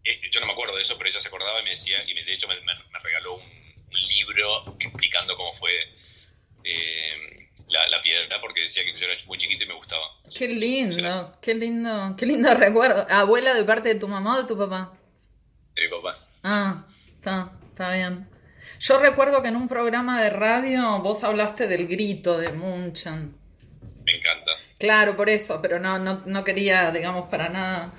eh, 0.04 0.20
yo 0.30 0.40
no 0.40 0.46
me 0.46 0.52
acuerdo 0.52 0.76
de 0.76 0.82
eso, 0.82 0.96
pero 0.98 1.08
ella 1.10 1.20
se 1.20 1.28
acordaba 1.28 1.60
y 1.60 1.64
me 1.64 1.70
decía, 1.70 2.02
y 2.04 2.14
de 2.14 2.34
hecho 2.34 2.48
me, 2.48 2.60
me- 2.60 2.84
me 2.90 2.98
regaló 2.98 3.34
un, 3.36 3.42
un 3.42 4.08
libro 4.08 4.76
explicando 4.80 5.36
cómo 5.36 5.54
fue 5.54 5.72
porque 8.40 8.60
decía 8.62 8.84
que 8.84 8.92
yo 8.98 9.06
era 9.06 9.14
muy 9.26 9.38
chiquito 9.38 9.64
y 9.64 9.68
me 9.68 9.74
gustaba. 9.74 10.02
qué 10.34 10.48
lindo, 10.48 11.32
qué 11.40 11.54
lindo, 11.54 12.14
qué 12.16 12.26
lindo 12.26 12.54
recuerdo. 12.54 13.06
¿Abuela 13.10 13.54
de 13.54 13.64
parte 13.64 13.88
de 13.88 14.00
tu 14.00 14.08
mamá 14.08 14.36
o 14.36 14.42
de 14.42 14.48
tu 14.48 14.56
papá? 14.56 14.92
De 15.74 15.82
mi 15.82 15.88
papá. 15.88 16.18
Ah, 16.42 16.84
está, 17.16 17.52
está 17.70 17.94
bien. 17.94 18.28
Yo 18.80 18.98
recuerdo 18.98 19.42
que 19.42 19.48
en 19.48 19.56
un 19.56 19.68
programa 19.68 20.20
de 20.22 20.30
radio 20.30 21.00
vos 21.00 21.24
hablaste 21.24 21.66
del 21.66 21.86
grito 21.86 22.38
de 22.38 22.52
Munchen. 22.52 23.36
Me 24.04 24.12
encanta. 24.16 24.52
Claro, 24.78 25.16
por 25.16 25.28
eso, 25.28 25.60
pero 25.62 25.78
no, 25.78 25.98
no, 25.98 26.22
no 26.26 26.44
quería, 26.44 26.90
digamos, 26.90 27.28
para 27.28 27.48
nada. 27.48 27.92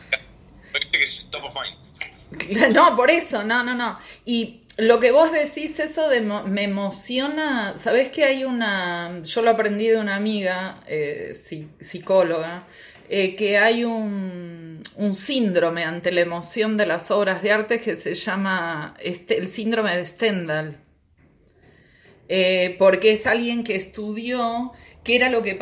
top 1.32 1.44
of 1.44 1.54
mind. 1.54 1.88
No, 2.74 2.96
por 2.96 3.10
eso, 3.10 3.44
no, 3.44 3.64
no, 3.64 3.74
no. 3.74 3.98
Y 4.26 4.64
lo 4.78 5.00
que 5.00 5.12
vos 5.12 5.32
decís, 5.32 5.80
eso 5.80 6.08
de 6.08 6.22
me 6.22 6.64
emociona, 6.64 7.78
sabés 7.78 8.10
que 8.10 8.26
hay 8.26 8.44
una, 8.44 9.22
yo 9.24 9.42
lo 9.42 9.50
aprendí 9.50 9.88
de 9.88 9.98
una 9.98 10.16
amiga, 10.16 10.82
eh, 10.88 11.34
psicóloga, 11.80 12.68
eh, 13.10 13.36
que 13.36 13.58
hay 13.58 13.84
un, 13.84 14.84
síndrome 15.14 15.84
ante 15.84 16.12
la 16.12 16.22
emoción 16.22 16.78
de 16.78 16.86
las 16.86 17.10
obras 17.12 17.42
de 17.42 17.52
arte 17.52 17.80
que 17.80 17.96
se 17.96 18.14
llama 18.14 18.96
este, 19.00 19.38
el 19.38 19.48
síndrome 19.48 19.96
de 19.96 20.06
Stendhal. 20.06 20.78
Eh, 22.30 22.76
porque 22.78 23.14
es 23.14 23.26
alguien 23.26 23.64
que 23.64 23.76
estudió 23.76 24.74
qué 25.04 25.16
era 25.16 25.30
lo 25.30 25.42
que 25.42 25.58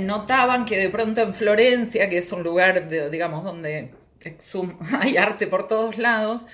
notaban 0.00 0.64
que 0.64 0.78
de 0.78 0.88
pronto 0.88 1.20
en 1.20 1.34
Florencia, 1.34 2.08
que 2.08 2.18
es 2.18 2.32
un 2.32 2.42
lugar, 2.42 2.88
digamos, 3.10 3.44
donde 3.44 3.92
hay 5.00 5.16
arte 5.16 5.46
por 5.46 5.68
todos 5.68 5.98
lados, 5.98 6.46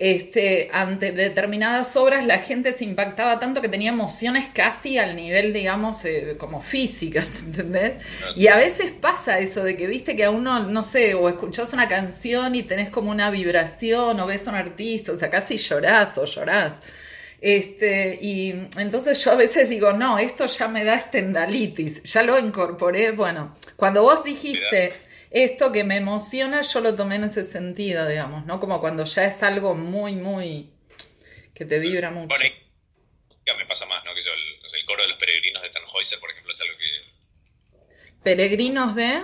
este, 0.00 0.70
ante 0.72 1.12
determinadas 1.12 1.94
obras 1.94 2.24
la 2.24 2.38
gente 2.38 2.72
se 2.72 2.84
impactaba 2.84 3.38
tanto 3.38 3.60
que 3.60 3.68
tenía 3.68 3.90
emociones 3.90 4.48
casi 4.50 4.96
al 4.96 5.14
nivel, 5.14 5.52
digamos, 5.52 6.06
eh, 6.06 6.36
como 6.38 6.62
físicas, 6.62 7.30
¿entendés? 7.44 7.98
Y 8.34 8.46
a 8.48 8.56
veces 8.56 8.92
pasa 8.92 9.38
eso 9.40 9.62
de 9.62 9.76
que 9.76 9.86
viste 9.86 10.16
que 10.16 10.24
a 10.24 10.30
uno, 10.30 10.60
no 10.60 10.84
sé, 10.84 11.12
o 11.12 11.28
escuchás 11.28 11.74
una 11.74 11.86
canción 11.86 12.54
y 12.54 12.62
tenés 12.62 12.88
como 12.88 13.10
una 13.10 13.30
vibración, 13.30 14.18
o 14.18 14.26
ves 14.26 14.48
a 14.48 14.52
un 14.52 14.56
artista, 14.56 15.12
o 15.12 15.16
sea, 15.18 15.28
casi 15.28 15.58
llorás 15.58 16.16
o 16.16 16.24
llorás. 16.24 16.80
Este, 17.42 18.18
y 18.22 18.68
entonces 18.78 19.22
yo 19.22 19.32
a 19.32 19.36
veces 19.36 19.68
digo, 19.68 19.92
no, 19.92 20.18
esto 20.18 20.46
ya 20.46 20.66
me 20.66 20.82
da 20.82 20.94
estendalitis, 20.94 22.02
ya 22.04 22.22
lo 22.22 22.38
incorporé. 22.38 23.12
Bueno, 23.12 23.54
cuando 23.76 24.00
vos 24.02 24.24
dijiste 24.24 24.94
esto 25.30 25.70
que 25.72 25.84
me 25.84 25.96
emociona, 25.96 26.62
yo 26.62 26.80
lo 26.80 26.96
tomé 26.96 27.16
en 27.16 27.24
ese 27.24 27.44
sentido, 27.44 28.06
digamos, 28.06 28.44
¿no? 28.46 28.58
Como 28.58 28.80
cuando 28.80 29.04
ya 29.04 29.24
es 29.24 29.42
algo 29.42 29.74
muy, 29.74 30.14
muy. 30.14 30.70
que 31.54 31.64
te 31.64 31.78
vibra 31.78 32.10
mucho. 32.10 32.28
Bueno, 32.28 32.44
me 33.56 33.66
pasa 33.66 33.86
más, 33.86 34.04
¿no? 34.04 34.14
Que 34.14 34.22
yo, 34.22 34.30
el, 34.32 34.86
coro 34.86 35.02
de 35.02 35.08
los 35.08 35.18
peregrinos 35.18 35.62
de 35.62 35.70
Tannhäuser, 35.70 36.18
por 36.18 36.30
ejemplo, 36.30 36.52
es 36.52 36.60
algo 36.60 36.74
que. 36.78 38.22
¿Peregrinos 38.24 38.94
de? 38.96 39.22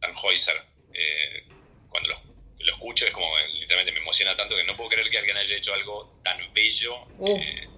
Tannhäuser. 0.00 0.56
Eh, 0.92 1.44
cuando 1.88 2.10
lo, 2.10 2.20
lo, 2.58 2.72
escucho 2.72 3.06
es 3.06 3.12
como, 3.12 3.28
literalmente 3.60 3.92
me 3.92 4.00
emociona 4.00 4.36
tanto 4.36 4.56
que 4.56 4.64
no 4.64 4.76
puedo 4.76 4.90
creer 4.90 5.08
que 5.10 5.18
alguien 5.18 5.36
haya 5.36 5.56
hecho 5.56 5.72
algo 5.72 6.20
tan 6.22 6.52
bello. 6.52 7.06
Uh, 7.18 7.36
eh, 7.38 7.68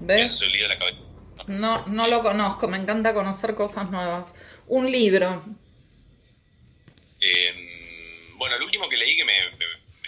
¿Ves? 0.00 0.40
La 0.40 0.78
cabeza. 0.78 1.00
No, 1.48 1.86
no 1.86 2.06
lo 2.06 2.22
conozco, 2.22 2.68
me 2.68 2.78
encanta 2.78 3.14
conocer 3.14 3.54
cosas 3.54 3.90
nuevas. 3.90 4.34
Un 4.66 4.90
libro, 4.90 5.44
eh, 5.46 5.67
bueno, 8.38 8.56
el 8.56 8.62
último 8.62 8.88
que 8.88 8.96
leí 8.96 9.16
que 9.16 9.24
me, 9.24 9.34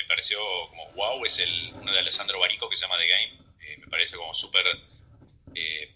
pareció 0.08 0.40
como 0.70 0.90
wow 0.92 1.24
es 1.24 1.38
el 1.38 1.72
uno 1.74 1.92
de 1.92 1.98
Alessandro 1.98 2.40
Barico 2.40 2.68
que 2.68 2.76
se 2.76 2.82
llama 2.82 2.98
The 2.98 3.06
Game. 3.06 3.32
Eh, 3.60 3.76
me 3.78 3.86
parece 3.86 4.16
como 4.16 4.34
súper... 4.34 4.66
Eh, 5.54 5.92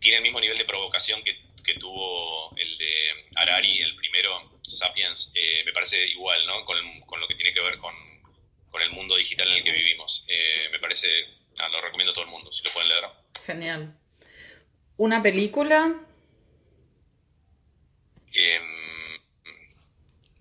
tiene 0.00 0.18
el 0.18 0.22
mismo 0.22 0.40
nivel 0.40 0.58
de 0.58 0.64
provocación 0.64 1.22
que, 1.22 1.38
tuvo 1.78 2.52
el 2.56 2.78
de 2.78 3.28
Harari, 3.36 3.80
el 3.80 3.94
primero, 3.94 4.58
Sapiens. 4.62 5.30
me 5.64 5.72
parece 5.72 6.04
igual, 6.06 6.44
¿no? 6.44 6.64
Con, 6.64 6.76
lo 7.20 7.28
que 7.28 7.36
tiene 7.36 7.54
que 7.54 7.60
ver 7.60 7.78
con, 7.78 7.94
el 8.82 8.90
mundo 8.90 9.14
digital 9.14 9.46
en 9.46 9.58
el 9.58 9.64
que 9.64 9.70
vivimos. 9.70 10.26
me 10.72 10.78
parece... 10.80 11.06
lo 11.70 11.80
recomiendo 11.80 12.10
a 12.10 12.14
todo 12.14 12.24
el 12.24 12.30
mundo, 12.30 12.50
si 12.50 12.64
lo 12.64 12.72
pueden 12.72 12.88
leer. 12.88 13.04
Genial. 13.46 13.94
¿Una 14.96 15.22
película? 15.22 15.94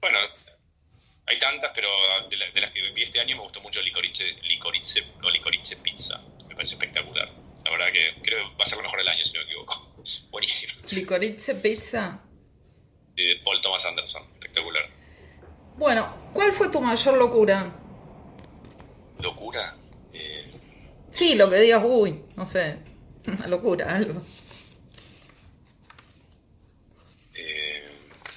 Bueno, 0.02 0.20
hay 1.30 1.40
tantas, 1.40 1.72
pero 1.76 1.90
de, 2.30 2.38
vi 3.00 3.04
este 3.04 3.20
año 3.20 3.38
me 3.38 3.44
gustó 3.44 3.62
mucho 3.62 3.82
Licorice, 3.82 4.24
Licorice 4.44 5.04
o 5.24 5.30
Licorice 5.30 5.78
Pizza. 5.78 6.22
Me 6.48 6.56
parece 6.56 6.74
espectacular. 6.74 7.30
La 7.64 7.72
verdad 7.72 7.88
que 7.94 8.22
creo 8.22 8.50
que 8.50 8.58
va 8.58 8.66
a 8.66 8.68
ser 8.68 8.78
lo 8.78 8.84
mejor 8.84 9.00
del 9.00 9.08
año, 9.08 9.24
si 9.24 9.34
no 9.34 9.40
me 9.40 9.46
equivoco. 9.46 9.96
Buenísimo. 10.32 10.74
Licorice 10.92 11.56
Pizza. 11.56 12.20
De 13.16 13.40
Paul 13.44 13.62
Thomas 13.62 13.86
Anderson. 13.86 14.24
Espectacular. 14.34 14.84
Bueno, 15.78 16.32
¿cuál 16.34 16.52
fue 16.52 16.70
tu 16.70 16.82
mayor 16.82 17.18
locura? 17.18 17.74
¿Locura? 19.20 19.78
Eh... 20.12 20.52
Sí, 21.12 21.36
lo 21.36 21.50
que 21.50 21.58
digas, 21.58 21.82
uy, 21.86 22.22
no 22.36 22.46
sé, 22.46 22.80
una 23.28 23.48
locura, 23.48 23.96
algo. 23.96 24.22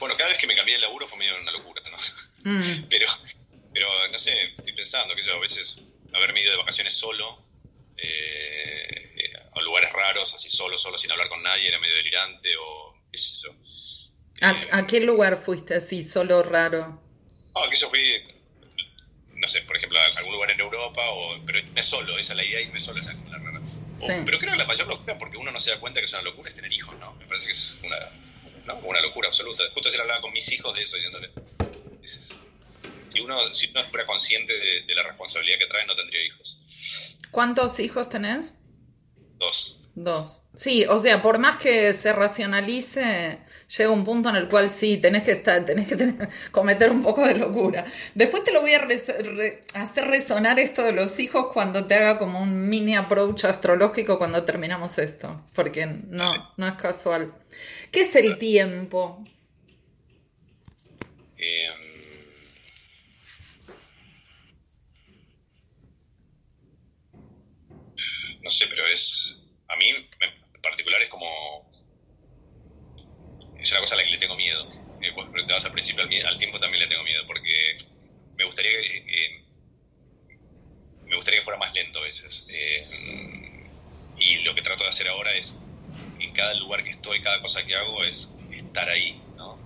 Bueno, 0.03 0.17
cada 0.17 0.31
vez 0.31 0.39
que 0.39 0.49
me 0.49 0.57
cambié 0.57 0.75
de 0.75 0.81
laburo 0.81 1.07
fue 1.07 1.17
medio 1.17 1.41
una 1.41 1.53
locura, 1.53 1.81
¿no? 1.89 2.51
Mm. 2.51 2.87
Pero, 2.91 3.07
pero, 3.83 4.09
no 4.13 4.19
sé, 4.19 4.31
estoy 4.57 4.73
pensando 4.75 5.15
que 5.15 5.23
yo 5.23 5.35
a 5.35 5.41
veces 5.41 5.77
haberme 6.13 6.41
ido 6.41 6.53
de 6.53 6.59
vacaciones 6.59 6.95
solo, 6.95 7.43
eh, 7.97 9.13
eh, 9.17 9.33
a 9.53 9.61
lugares 9.61 9.93
raros, 9.93 10.33
así 10.35 10.49
solo, 10.49 10.79
solo, 10.79 10.99
sin 10.99 11.11
hablar 11.11 11.29
con 11.29 11.43
nadie, 11.43 11.67
era 11.67 11.81
medio 11.81 11.97
delirante 11.97 12.49
o 12.57 12.95
qué 13.11 13.19
sé 13.19 13.35
yo. 13.43 13.51
¿A, 14.41 14.81
eh, 14.81 14.87
qué 14.87 15.01
lugar 15.01 15.37
fuiste 15.37 15.75
así, 15.75 16.05
solo 16.05 16.43
raro? 16.45 17.01
Ah, 17.57 17.67
que 17.69 17.77
yo 17.77 17.91
fui, 17.91 18.23
no 19.35 19.49
sé, 19.49 19.63
por 19.63 19.77
ejemplo, 19.77 19.99
a 19.99 20.07
algún 20.17 20.35
lugar 20.35 20.53
en 20.53 20.61
Europa, 20.61 21.03
o, 21.11 21.45
pero 21.45 21.59
irme 21.59 21.83
solo, 21.83 22.19
esa 22.19 22.35
es 22.35 22.37
la 22.37 22.45
idea, 22.45 22.61
irme 22.61 22.81
solo, 22.81 23.01
esa 23.01 23.13
es 23.13 23.31
la 23.31 23.39
rara. 23.39 23.61
Pero 24.25 24.39
creo 24.39 24.53
que 24.53 24.59
la 24.59 24.65
mayor 24.65 24.87
locura, 24.87 25.19
porque 25.19 25.37
uno 25.37 25.51
no 25.51 25.59
se 25.59 25.71
da 25.71 25.81
cuenta 25.81 25.99
que 25.99 26.07
es 26.07 26.13
una 26.13 26.23
locura, 26.23 26.51
es 26.51 26.55
tener 26.55 26.73
hijos, 26.73 26.97
¿no? 27.01 27.15
Me 27.15 27.27
parece 27.27 27.47
que 27.47 27.53
es 27.53 27.77
una 27.83 27.97
¿no? 28.65 28.77
Una 28.85 29.01
locura 29.01 29.29
absoluta. 29.29 29.65
Justo 29.75 29.89
ayer 29.89 30.01
hablaba 30.01 30.21
con 30.21 30.33
mis 30.33 30.51
hijos 30.53 30.73
de 30.77 30.83
eso, 30.83 30.95
diciéndole, 30.95 31.31
si 33.13 33.21
uno, 33.21 33.55
si 33.55 33.67
uno 33.69 33.85
fuera 33.85 34.07
consciente 34.07 34.53
de, 34.53 34.95
la 34.95 35.03
responsabilidad 35.03 35.59
que 35.59 35.67
trae, 35.67 35.87
no 35.87 35.95
tendría 35.95 36.27
hijos. 36.27 36.59
¿Cuántos 37.31 37.79
hijos 37.81 38.09
tenés? 38.09 38.55
Dos. 39.39 39.79
Dos. 39.95 40.43
Sí, 40.55 40.85
o 40.87 40.99
sea, 40.99 41.21
por 41.21 41.39
más 41.39 41.57
que 41.57 41.93
se 41.93 42.13
racionalice, 42.13 43.39
llega 43.77 43.91
un 43.91 44.05
punto 44.05 44.29
en 44.29 44.37
el 44.37 44.49
cual 44.49 44.71
sí, 44.71 44.99
tenés 44.99 45.23
que 45.23 45.33
estar, 45.33 45.65
tenés 45.65 45.89
que 45.89 46.15
cometer 46.51 46.91
un 46.91 47.03
poco 47.03 47.27
de 47.27 47.35
locura. 47.35 47.85
Después 48.15 48.45
te 48.45 48.53
lo 48.53 48.61
voy 48.61 48.75
a 48.75 48.87
hacer 49.75 50.05
resonar 50.07 50.59
esto 50.59 50.83
de 50.83 50.93
los 50.93 51.19
hijos 51.19 51.53
cuando 51.53 51.87
te 51.87 51.95
haga 51.95 52.19
como 52.19 52.41
un 52.41 52.69
mini 52.69 52.95
approach 52.97 53.45
astrológico 53.45 54.19
cuando 54.19 54.45
terminamos 54.45 54.99
esto, 54.99 55.37
porque 55.55 55.87
no, 55.87 56.53
no 56.57 56.67
es 56.67 56.75
casual. 56.75 57.35
¿Qué 57.91 58.03
es 58.03 58.17
el 58.17 58.39
tiempo? 58.39 59.25
Em, 61.37 61.93
no 68.43 68.51
sé, 68.51 68.67
pero 68.69 68.82
es. 68.93 69.39
A 69.69 69.77
mí 69.77 69.89
en 69.91 70.61
particular 70.61 71.03
es 71.03 71.09
como. 71.09 71.71
Es 73.59 73.71
una 73.71 73.81
cosa 73.81 73.95
a 73.95 73.99
la 73.99 74.05
que 74.05 74.11
le 74.11 74.19
tengo 74.19 74.37
miedo. 74.37 74.69
Eh, 75.01 75.13
preguntabas 75.13 75.65
al 75.65 75.73
principio, 75.73 76.03
al, 76.05 76.39
tiempo 76.39 76.59
también 76.59 76.83
le 76.83 76.89
tengo 76.89 77.05
miedo, 77.05 77.27
porque 77.27 77.77
me 78.37 78.45
gustaría 78.45 78.71
que. 78.71 79.45
me 81.05 81.17
gustaría 81.17 81.41
que 81.41 81.45
fuera 81.45 81.59
más 81.59 81.73
lento 81.75 81.99
a 81.99 82.03
veces. 82.03 82.45
Eh, 82.49 83.69
y 84.19 84.39
lo 84.45 84.55
que 84.55 84.63
trato 84.63 84.85
de 84.85 84.91
hacer 84.91 85.09
ahora 85.09 85.35
es 85.37 85.55
en 86.21 86.33
cada 86.33 86.55
lugar 86.55 86.85
que 86.85 86.91
estoy, 86.91 87.21
cada 87.21 87.41
cosa 87.41 87.65
que 87.65 87.75
hago 87.75 88.05
es 88.05 88.29
estar 88.53 88.89
ahí, 88.89 89.21
¿no? 89.37 89.59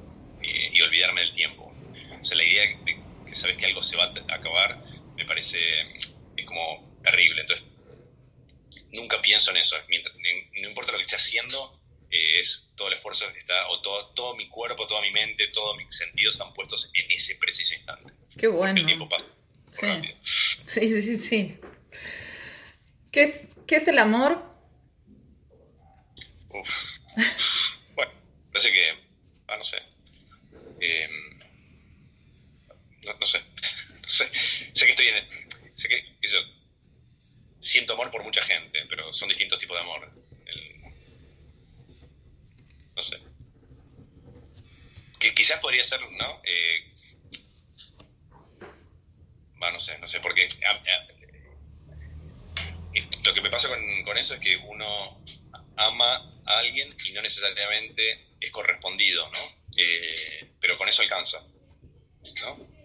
y 0.42 0.80
olvidarme 0.80 1.22
del 1.22 1.32
tiempo. 1.32 1.72
O 2.20 2.24
sea, 2.24 2.36
la 2.36 2.44
idea 2.44 2.62
de 2.62 2.96
que 3.26 3.34
sabes 3.34 3.56
que 3.56 3.66
algo 3.66 3.82
se 3.82 3.96
va 3.96 4.04
a 4.04 4.34
acabar 4.34 4.78
me 5.16 5.24
parece 5.24 5.58
es 6.36 6.46
como 6.46 6.98
terrible. 7.02 7.42
Entonces, 7.42 7.66
nunca 8.96 9.20
pienso 9.20 9.50
en 9.50 9.58
eso. 9.58 9.76
no 9.78 10.68
importa 10.68 10.92
lo 10.92 10.98
que 10.98 11.04
esté 11.04 11.16
haciendo, 11.16 11.78
eh, 12.10 12.40
es 12.40 12.62
todo 12.74 12.88
el 12.88 12.94
esfuerzo 12.94 13.30
que 13.32 13.40
está, 13.40 13.68
o 13.68 13.80
todo, 13.80 14.08
todo 14.14 14.36
mi 14.36 14.48
cuerpo, 14.48 14.86
toda 14.86 15.02
mi 15.02 15.10
mente, 15.10 15.48
todos 15.48 15.76
mis 15.76 15.94
sentidos 15.96 16.34
están 16.34 16.52
puestos 16.54 16.90
en 16.94 17.10
ese 17.12 17.34
preciso 17.36 17.74
instante. 17.74 18.12
Qué 18.38 18.48
bueno. 18.48 18.80
el 18.80 18.86
tiempo 18.86 19.08
pasa. 19.08 19.26
Sí. 19.72 19.86
sí, 20.66 20.88
sí, 20.88 21.02
sí, 21.02 21.16
sí. 21.16 21.60
¿Qué 23.12 23.22
es, 23.22 23.40
¿Qué 23.66 23.76
es 23.76 23.88
el 23.88 23.98
amor? 23.98 24.42
Bueno, 27.94 28.12
parece 28.52 28.72
que. 28.72 28.90
Ah, 29.48 29.56
no 29.56 29.64
sé. 29.64 29.76
Em, 30.80 31.38
no, 33.02 33.26
sé. 33.26 33.40
No 34.02 34.08
sé. 34.08 34.30
Sé 34.72 34.84
que 34.86 34.90
estoy 34.92 35.08
en. 35.08 35.76
Sé 35.76 35.88
que. 35.88 36.16
Siento 37.66 37.94
amor 37.94 38.10
por 38.10 38.22
mucha 38.22 38.42
gente, 38.42 38.84
pero 38.88 39.12
son 39.12 39.28
distintos 39.28 39.58
tipos 39.58 39.76
de 39.76 39.82
amor. 39.82 40.10
no 42.94 43.02
sé. 43.02 43.18
Que 45.18 45.34
quizás 45.34 45.60
podría 45.60 45.84
ser, 45.84 46.00
¿no? 46.00 46.40
Eh, 46.44 46.92
no 49.72 49.80
sé, 49.80 49.98
no 49.98 50.08
sé, 50.08 50.20
porque 50.20 50.48
lo 53.24 53.34
que 53.34 53.40
me 53.40 53.50
pasa 53.50 53.68
con, 53.68 54.04
con 54.04 54.16
eso 54.16 54.34
es 54.34 54.40
que 54.40 54.56
uno 54.56 55.22
ama 55.76 56.16
a 56.46 56.58
alguien 56.58 56.94
y 57.04 57.12
no 57.12 57.20
necesariamente 57.20 58.28
es 58.40 58.50
correspondido, 58.50 59.28
¿no? 59.30 59.38
Eh, 59.76 60.48
pero 60.60 60.78
con 60.78 60.88
eso 60.88 61.02
alcanza, 61.02 61.42
¿no? 62.40 62.76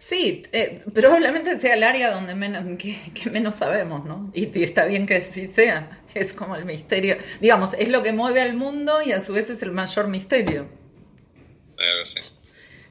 Sí, 0.00 0.44
eh, 0.52 0.82
probablemente 0.94 1.58
sea 1.58 1.74
el 1.74 1.82
área 1.82 2.10
donde 2.10 2.34
menos, 2.34 2.64
que, 2.78 2.96
menos 3.30 3.56
sabemos, 3.56 4.06
¿no? 4.06 4.30
Y, 4.32 4.64
está 4.64 4.86
bien 4.86 5.06
que 5.06 5.20
sí 5.20 5.48
sea, 5.48 6.00
es 6.14 6.32
como 6.32 6.56
el 6.56 6.64
misterio. 6.64 7.18
Digamos, 7.38 7.74
es 7.74 7.90
lo 7.90 8.02
que 8.02 8.14
mueve 8.14 8.40
al 8.40 8.54
mundo 8.54 9.02
y 9.02 9.12
a 9.12 9.20
su 9.20 9.34
vez 9.34 9.50
es 9.50 9.62
el 9.62 9.72
mayor 9.72 10.08
misterio. 10.08 10.70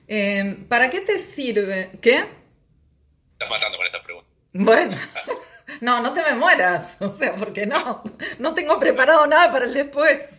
Eh, 0.08 0.58
¿Para 0.70 0.92
qué 0.92 1.02
te 1.02 1.18
sirve? 1.18 1.90
¿Qué? 2.00 2.18
Estás 2.18 3.50
matando 3.50 3.78
con 3.78 3.88
esta 3.88 4.04
pregunta. 4.04 4.30
Bueno, 4.54 4.96
no, 5.82 6.04
no 6.04 6.14
te 6.14 6.22
me 6.22 6.36
mueras, 6.36 6.96
o 7.02 7.18
sea, 7.18 7.34
porque 7.34 7.66
no, 7.66 8.04
no 8.38 8.54
tengo 8.54 8.80
preparado 8.80 9.26
nada 9.26 9.52
para 9.52 9.66
el 9.66 9.74
después. 9.74 10.30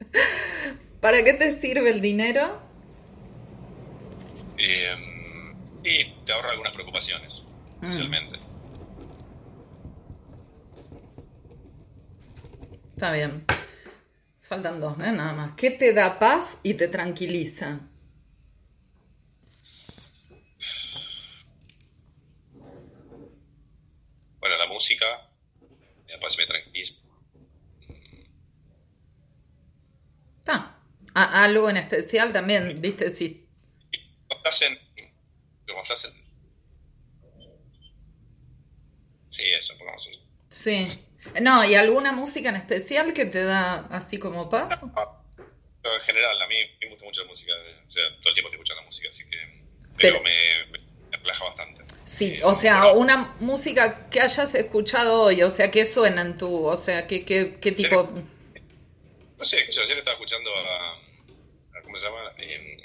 ¿Para 1.02 1.22
qué 1.22 1.34
te 1.34 1.52
sirve 1.52 1.90
el 1.90 2.00
dinero? 2.00 2.58
Eh, 4.56 5.07
sí, 5.88 6.14
te 6.24 6.32
ahorra 6.32 6.50
algunas 6.50 6.74
preocupaciones, 6.74 7.42
mm. 7.80 7.86
especialmente. 7.86 8.38
Está 12.88 13.12
bien. 13.12 13.44
Faltan 14.42 14.80
dos, 14.80 14.98
¿eh? 14.98 15.12
Nada 15.12 15.32
más. 15.32 15.52
¿Qué 15.56 15.70
te 15.70 15.92
da 15.92 16.18
paz 16.18 16.58
y 16.62 16.74
te 16.74 16.88
tranquiliza? 16.88 17.80
Bueno, 24.40 24.56
la 24.56 24.66
música 24.66 25.30
me 26.06 26.12
da 26.12 26.20
paz 26.20 26.34
y 26.34 26.38
me 26.38 26.46
tranquiliza. 26.46 26.94
Está. 30.40 30.80
¿Algo 31.14 31.68
en 31.70 31.76
especial 31.78 32.32
también, 32.32 32.80
viste? 32.80 33.10
Sí. 33.10 33.48
Cuando 34.26 34.48
estás 34.48 34.62
en... 34.62 34.87
Cuando 35.72 35.94
estás 35.94 36.04
en... 36.04 36.28
Sí, 39.30 39.42
eso, 39.58 39.76
pongamos 39.78 40.10
Sí. 40.48 41.04
No, 41.40 41.64
¿y 41.64 41.74
alguna 41.74 42.12
música 42.12 42.48
en 42.48 42.56
especial 42.56 43.12
que 43.12 43.26
te 43.26 43.44
da 43.44 43.86
así 43.90 44.18
como 44.18 44.48
paz? 44.48 44.80
en 45.94 46.00
general, 46.02 46.42
a 46.42 46.46
mí 46.46 46.56
me 46.80 46.88
gusta 46.90 47.04
mucho 47.04 47.22
la 47.22 47.28
música. 47.28 47.52
O 47.86 47.90
sea, 47.90 48.02
todo 48.20 48.28
el 48.28 48.34
tiempo 48.34 48.48
estoy 48.48 48.60
escuchando 48.60 48.82
música, 48.84 49.08
así 49.08 49.24
que. 49.28 49.36
Pero, 49.96 50.22
me, 50.22 50.66
me, 50.70 51.16
relaja 51.16 51.44
bastante. 51.44 51.84
Sí, 52.04 52.34
eh, 52.36 52.44
o 52.44 52.54
sea, 52.54 52.92
una 52.92 53.34
música 53.40 54.08
que 54.08 54.20
hayas 54.20 54.54
escuchado 54.54 55.22
hoy, 55.22 55.42
o 55.42 55.50
sea, 55.50 55.70
¿qué 55.70 55.84
suena 55.84 56.22
en 56.22 56.36
tu. 56.36 56.66
O 56.66 56.76
sea, 56.76 57.06
¿qué, 57.06 57.24
qué, 57.24 57.58
qué 57.60 57.72
tipo.? 57.72 58.10
No 59.38 59.44
sé, 59.44 59.70
yo 59.70 59.82
ayer 59.82 59.98
estaba 59.98 60.14
escuchando 60.14 60.50
a. 60.56 61.00
¿Cómo 61.84 61.98
se 61.98 62.04
llama? 62.04 62.32
Eh, 62.38 62.77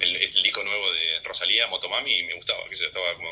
el, 0.00 0.16
el, 0.16 0.42
disco 0.42 0.62
nuevo 0.62 0.92
de 0.92 1.20
Rosalía, 1.24 1.66
Motomami, 1.66 2.18
y 2.18 2.22
me 2.24 2.34
gustaba, 2.34 2.68
que 2.68 2.76
se 2.76 2.86
estaba 2.86 3.14
como 3.14 3.30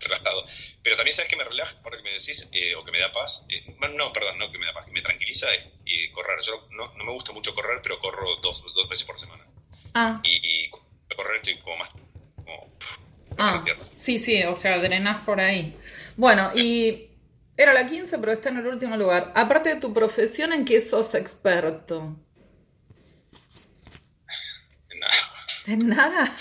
relajado. 0.00 0.46
Pero 0.82 0.96
también 0.96 1.16
sabes 1.16 1.30
que 1.30 1.36
me 1.36 1.44
relaja, 1.44 1.76
ahora 1.82 1.96
que 1.96 2.02
me 2.02 2.12
decís, 2.12 2.46
eh, 2.52 2.74
o 2.74 2.84
que 2.84 2.92
me 2.92 2.98
da 2.98 3.12
paz, 3.12 3.44
eh, 3.48 3.74
no, 3.78 4.12
perdón, 4.12 4.38
no 4.38 4.50
que 4.50 4.58
me 4.58 4.66
da 4.66 4.74
paz, 4.74 4.86
que 4.86 4.92
me 4.92 5.02
tranquiliza 5.02 5.52
es 5.54 5.64
eh, 5.86 6.10
correr. 6.12 6.40
Yo 6.42 6.66
no, 6.70 6.92
no, 6.94 7.04
me 7.04 7.12
gusta 7.12 7.32
mucho 7.32 7.54
correr, 7.54 7.80
pero 7.82 7.98
corro 8.00 8.36
dos, 8.42 8.62
dos 8.74 8.88
veces 8.88 9.06
por 9.06 9.18
semana. 9.18 9.44
Ah. 9.94 10.20
Y, 10.22 10.66
y 10.66 10.70
correr 11.14 11.36
estoy 11.36 11.58
como 11.58 11.76
más... 11.76 11.90
Como, 12.44 12.72
ah, 13.38 13.64
sí, 13.94 14.18
sí, 14.18 14.42
o 14.44 14.54
sea, 14.54 14.78
drenás 14.78 15.24
por 15.24 15.40
ahí. 15.40 15.76
Bueno, 16.16 16.50
y 16.54 17.10
era 17.56 17.72
la 17.72 17.86
15, 17.86 18.18
pero 18.18 18.32
está 18.32 18.48
en 18.48 18.58
el 18.58 18.66
último 18.66 18.96
lugar. 18.96 19.32
Aparte 19.34 19.74
de 19.74 19.80
tu 19.80 19.94
profesión, 19.94 20.52
¿en 20.52 20.64
qué 20.64 20.80
sos 20.80 21.14
experto? 21.14 22.16
En 24.90 25.00
nada. 25.00 25.14
¿En 25.66 25.88
nada? 25.88 26.36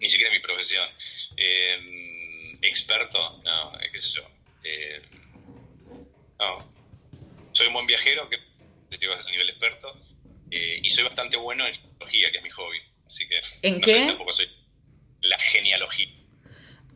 Ni 0.00 0.08
siquiera 0.08 0.32
mi 0.32 0.40
profesión. 0.40 0.88
Eh, 1.36 2.58
experto, 2.62 3.40
no, 3.44 3.72
qué 3.92 3.98
sé 3.98 4.10
yo. 4.14 4.22
Eh, 4.64 5.02
no. 6.38 6.58
Soy 7.52 7.66
un 7.66 7.74
buen 7.74 7.86
viajero, 7.86 8.28
que 8.28 8.38
digo 8.98 9.12
a 9.12 9.30
nivel 9.30 9.50
experto, 9.50 9.94
eh, 10.50 10.80
y 10.82 10.90
soy 10.90 11.04
bastante 11.04 11.36
bueno 11.36 11.66
en 11.66 11.74
genealogía, 11.74 12.30
que 12.30 12.38
es 12.38 12.42
mi 12.42 12.50
hobby. 12.50 12.78
Así 13.06 13.28
que. 13.28 13.40
¿En 13.62 13.80
qué? 13.80 14.06
Tampoco 14.06 14.32
soy 14.32 14.48
la 15.20 15.38
genealogía. 15.38 16.08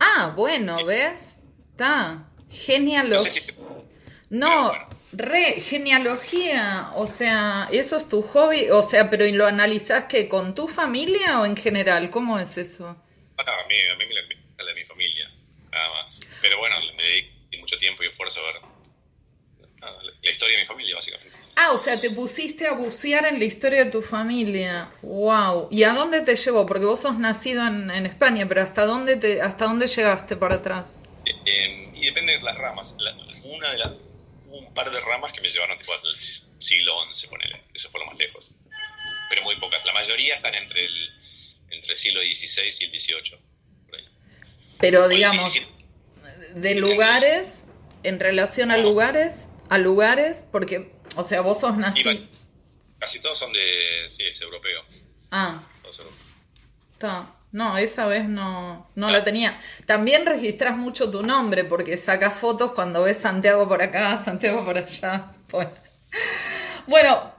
Ah, 0.01 0.33
bueno, 0.35 0.85
¿ves? 0.85 1.43
Está. 1.71 2.31
Genealogía. 2.51 3.43
No, 4.31 4.73
re, 5.17 5.61
genealogía. 5.61 6.91
O 6.95 7.07
sea, 7.07 7.69
¿eso 7.73 7.97
es 7.97 8.09
tu 8.09 8.23
hobby? 8.23 8.71
O 8.71 8.83
sea, 8.83 9.11
pero 9.11 9.25
¿y 9.27 9.33
lo 9.33 9.47
analizás 9.47 10.05
que 10.05 10.29
con 10.29 10.55
tu 10.55 10.69
familia 10.69 11.41
o 11.41 11.47
en 11.47 11.57
general? 11.57 12.11
¿Cómo 12.11 12.39
es 12.39 12.57
eso? 12.59 12.97
Ah, 13.39 13.43
a 13.43 13.69
mí, 13.69 13.75
a 13.93 13.97
mí 13.97 14.05
me 14.07 14.15
nada 15.71 15.89
más. 15.91 16.21
Pero 16.41 16.59
bueno, 16.59 16.77
me 16.97 17.03
dediqué 17.03 17.59
mucho 17.59 17.77
tiempo 17.79 18.03
y 18.03 18.07
esfuerzo 18.07 18.41
a 18.41 18.53
ver 18.53 18.75
la 20.23 20.31
historia 20.31 20.57
de 20.57 20.63
mi 20.63 20.67
familia, 20.67 20.95
básicamente. 20.97 21.37
Ah, 21.57 21.73
o 21.73 21.79
sea, 21.79 22.01
te 22.01 22.11
pusiste 22.11 22.67
a 22.67 22.73
bucear 22.73 23.27
en 23.27 23.39
la 23.39 23.45
historia 23.45 23.85
de 23.85 23.91
tu 23.91 24.03
familia. 24.03 24.91
Wow. 25.03 25.69
¿Y 25.71 25.85
a 25.85 25.93
dónde 25.93 26.23
te 26.23 26.35
llevó? 26.37 26.67
Porque 26.67 26.85
vos 26.85 27.01
sos 27.01 27.19
nacido 27.19 27.67
en, 27.67 27.91
España, 28.07 28.47
pero 28.49 28.63
¿hasta 28.63 28.87
dónde 28.87 29.17
te, 29.17 29.41
hasta 29.41 29.67
dónde 29.67 29.87
llegaste 29.87 30.37
para 30.37 30.57
atrás? 30.57 31.01
Eh, 31.27 31.31
eh, 31.45 31.91
y 31.95 32.07
depende 32.07 32.33
de 32.33 32.43
las 32.43 32.57
ramas. 32.57 32.95
una 33.45 33.71
de 33.71 33.79
las, 33.79 33.93
par 34.75 34.91
de 34.91 35.01
ramas 35.01 35.33
que 35.33 35.41
me 35.41 35.49
llevaron 35.49 35.79
tipo 35.79 35.93
al 35.93 36.01
siglo 36.61 36.95
XI, 37.13 37.27
ponele. 37.29 37.63
Eso 37.73 37.91
fue 37.91 38.01
lo 38.01 38.07
más 38.07 38.17
lejos. 38.17 38.51
Pero 39.29 39.43
muy 39.43 39.59
pocas. 39.59 39.85
La 39.85 39.93
mayoría 39.93 40.37
están 40.37 40.55
entre 40.55 40.85
el, 40.85 41.11
entre 41.71 41.93
el 41.93 41.99
siglo 41.99 42.21
XVI 42.21 42.63
y 42.81 42.85
el 42.85 43.01
XVIII. 43.01 43.39
Pero 44.79 45.09
digamos, 45.09 45.55
de 46.55 46.75
lugares, 46.75 47.65
en 48.03 48.21
relación 48.21 48.71
a 48.71 48.77
lugares, 48.77 49.51
a 49.71 49.79
lugares, 49.79 50.47
porque, 50.51 50.93
o 51.17 51.23
sea, 51.23 51.41
vos 51.41 51.61
sos 51.61 51.77
nacido. 51.77 52.13
Casi 52.99 53.21
todos 53.21 53.39
son 53.39 53.53
de, 53.53 54.09
sí, 54.11 54.23
es 54.25 54.41
europeo. 54.41 54.83
Ah. 55.31 55.63
Está. 56.93 57.27
No, 57.55 57.79
esa 57.79 58.07
vez 58.07 58.29
no, 58.29 58.91
no 58.97 59.11
la 59.13 59.23
tenía. 59.23 59.57
También 59.87 60.27
registras 60.27 60.77
mucho 60.77 61.13
tu 61.13 61.23
nombre 61.23 61.63
porque 61.63 61.97
sacas 61.97 62.35
fotos 62.35 62.73
cuando 62.73 63.05
ves 63.05 63.19
Santiago 63.19 63.69
por 63.69 63.81
acá, 63.81 64.17
Santiago 64.19 64.65
por 64.65 64.77
allá. 64.77 65.31
Bueno, 66.87 67.33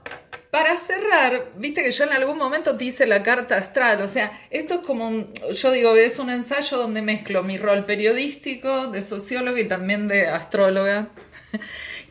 para 0.50 0.76
cerrar, 0.76 1.52
viste 1.56 1.84
que 1.84 1.92
yo 1.92 2.04
en 2.04 2.12
algún 2.14 2.36
momento 2.36 2.76
te 2.76 2.84
hice 2.84 3.06
la 3.06 3.22
carta 3.22 3.56
astral, 3.56 4.02
o 4.02 4.08
sea, 4.08 4.32
esto 4.50 4.74
es 4.74 4.80
como, 4.80 5.28
yo 5.52 5.70
digo 5.70 5.94
que 5.94 6.04
es 6.04 6.18
un 6.18 6.30
ensayo 6.30 6.78
donde 6.78 7.00
mezclo 7.00 7.44
mi 7.44 7.56
rol 7.56 7.84
periodístico, 7.84 8.88
de 8.88 9.02
socióloga 9.02 9.60
y 9.60 9.68
también 9.68 10.08
de 10.08 10.28
astróloga. 10.28 11.08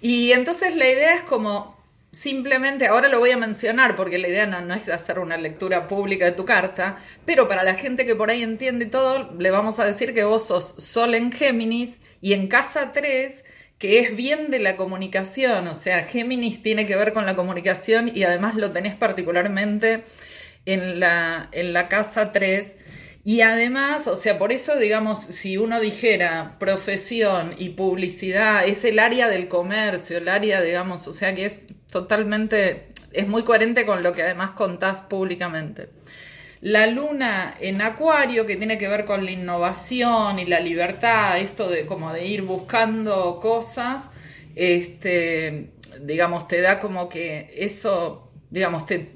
Y 0.01 0.31
entonces 0.33 0.75
la 0.75 0.87
idea 0.87 1.15
es 1.15 1.23
como 1.23 1.74
simplemente, 2.15 2.87
ahora 2.87 3.09
lo 3.09 3.19
voy 3.19 3.31
a 3.31 3.37
mencionar 3.37 3.97
porque 3.97 4.17
la 4.17 4.29
idea 4.29 4.45
no, 4.45 4.73
es 4.73 4.87
hacer 4.87 5.19
una 5.19 5.35
lectura 5.37 5.87
pública 5.89 6.23
de 6.23 6.31
tu 6.31 6.45
carta, 6.45 6.97
pero 7.25 7.49
para 7.49 7.61
la 7.61 7.75
gente 7.75 8.05
que 8.05 8.15
por 8.15 8.29
ahí 8.29 8.41
entiende 8.41 8.85
todo, 8.85 9.33
le 9.37 9.51
vamos 9.51 9.79
a 9.79 9.85
decir 9.85 10.13
que 10.13 10.23
vos 10.23 10.47
sos 10.47 10.75
Sol 10.77 11.13
en 11.13 11.31
Géminis 11.31 11.97
y 12.21 12.31
en 12.33 12.47
casa 12.47 12.93
3 12.93 13.43
que 13.77 13.99
es 13.99 14.15
bien 14.15 14.49
de 14.49 14.59
la 14.59 14.77
comunicación, 14.77 15.67
o 15.67 15.75
sea, 15.75 16.05
Géminis 16.05 16.63
tiene 16.63 16.85
que 16.85 16.95
ver 16.95 17.11
con 17.11 17.25
la 17.25 17.35
comunicación 17.35 18.09
y 18.15 18.23
además 18.23 18.55
lo 18.55 18.71
tenés 18.71 18.95
particularmente 18.95 20.05
en 20.65 21.01
la, 21.01 21.49
en 21.51 21.73
la 21.73 21.89
casa 21.89 22.31
3. 22.31 22.77
Y 23.25 23.41
además, 23.41 24.07
o 24.07 24.15
sea, 24.15 24.37
por 24.37 24.53
eso, 24.53 24.77
digamos, 24.77 25.19
si 25.19 25.57
uno 25.57 25.81
dijera 25.81 26.55
profesión 26.59 27.55
y 27.57 27.69
publicidad, 27.69 28.65
es 28.65 28.85
el 28.85 28.99
área 28.99 29.27
del 29.27 29.49
comercio, 29.49 30.17
el 30.19 30.29
área, 30.29 30.61
digamos, 30.61 31.07
o 31.07 31.13
sea, 31.13 31.35
que 31.35 31.45
es 31.45 31.63
totalmente, 31.91 32.87
es 33.11 33.27
muy 33.27 33.43
coherente 33.43 33.85
con 33.85 34.03
lo 34.03 34.13
que 34.13 34.23
además 34.23 34.51
contás 34.51 35.01
públicamente. 35.01 35.89
La 36.61 36.87
luna 36.87 37.55
en 37.59 37.81
Acuario, 37.81 38.45
que 38.45 38.55
tiene 38.55 38.77
que 38.77 38.87
ver 38.87 39.05
con 39.05 39.23
la 39.23 39.31
innovación 39.31 40.39
y 40.39 40.45
la 40.45 40.59
libertad, 40.59 41.39
esto 41.39 41.69
de 41.69 41.85
como 41.85 42.11
de 42.11 42.25
ir 42.25 42.41
buscando 42.41 43.39
cosas, 43.39 44.11
este, 44.55 45.71
digamos, 46.01 46.47
te 46.47 46.61
da 46.61 46.79
como 46.79 47.07
que 47.09 47.53
eso, 47.55 48.31
digamos, 48.49 48.85
te, 48.85 49.11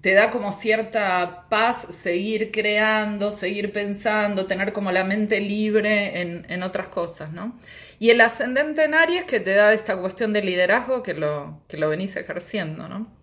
te 0.00 0.14
da 0.14 0.30
como 0.30 0.52
cierta 0.52 1.46
paz 1.50 1.86
seguir 1.90 2.50
creando, 2.52 3.32
seguir 3.32 3.72
pensando, 3.72 4.46
tener 4.46 4.72
como 4.72 4.92
la 4.92 5.04
mente 5.04 5.40
libre 5.40 6.20
en, 6.20 6.62
otras 6.62 6.88
cosas, 6.88 7.32
¿no? 7.32 7.58
Y 7.98 8.10
el 8.10 8.20
ascendente 8.22 8.84
en 8.84 8.94
Aries 8.94 9.24
que 9.24 9.40
te 9.40 9.54
da 9.54 9.72
esta 9.72 9.98
cuestión 10.00 10.32
de 10.32 10.42
liderazgo 10.42 11.02
que 11.02 11.14
lo, 11.14 11.62
que 11.68 11.76
lo 11.76 11.88
venís 11.90 12.16
ejerciendo, 12.16 12.88
¿no? 12.88 13.14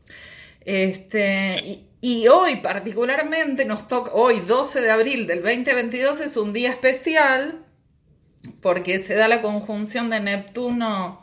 Este, 0.61 1.85
y 2.01 2.27
hoy 2.27 2.57
particularmente 2.57 3.65
nos 3.65 3.87
toca, 3.87 4.11
hoy 4.13 4.41
12 4.41 4.81
de 4.81 4.91
abril 4.91 5.25
del 5.25 5.41
2022 5.41 6.19
es 6.19 6.37
un 6.37 6.53
día 6.53 6.69
especial 6.69 7.65
porque 8.61 8.99
se 8.99 9.15
da 9.15 9.27
la 9.27 9.41
conjunción 9.41 10.09
de 10.09 10.19
Neptuno 10.19 11.21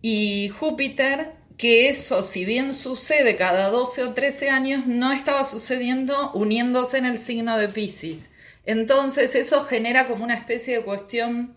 y 0.00 0.48
Júpiter, 0.48 1.32
que 1.62 1.88
eso, 1.88 2.24
si 2.24 2.44
bien 2.44 2.74
sucede 2.74 3.36
cada 3.36 3.68
12 3.70 4.02
o 4.02 4.14
13 4.14 4.50
años, 4.50 4.84
no 4.88 5.12
estaba 5.12 5.44
sucediendo 5.44 6.32
uniéndose 6.32 6.98
en 6.98 7.06
el 7.06 7.18
signo 7.18 7.56
de 7.56 7.68
Pisces. 7.68 8.18
Entonces 8.66 9.36
eso 9.36 9.62
genera 9.62 10.08
como 10.08 10.24
una 10.24 10.34
especie 10.34 10.78
de 10.78 10.82
cuestión 10.82 11.54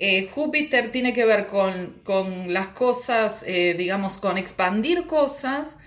eh, 0.00 0.28
Júpiter 0.34 0.90
tiene 0.90 1.12
que 1.12 1.24
ver 1.24 1.46
con, 1.46 2.52
las 2.52 2.66
cosas, 2.68 3.44
eh, 3.46 3.76
digamos, 3.78 4.18
con 4.18 4.38
expandir 4.38 5.06
cosas, 5.06 5.78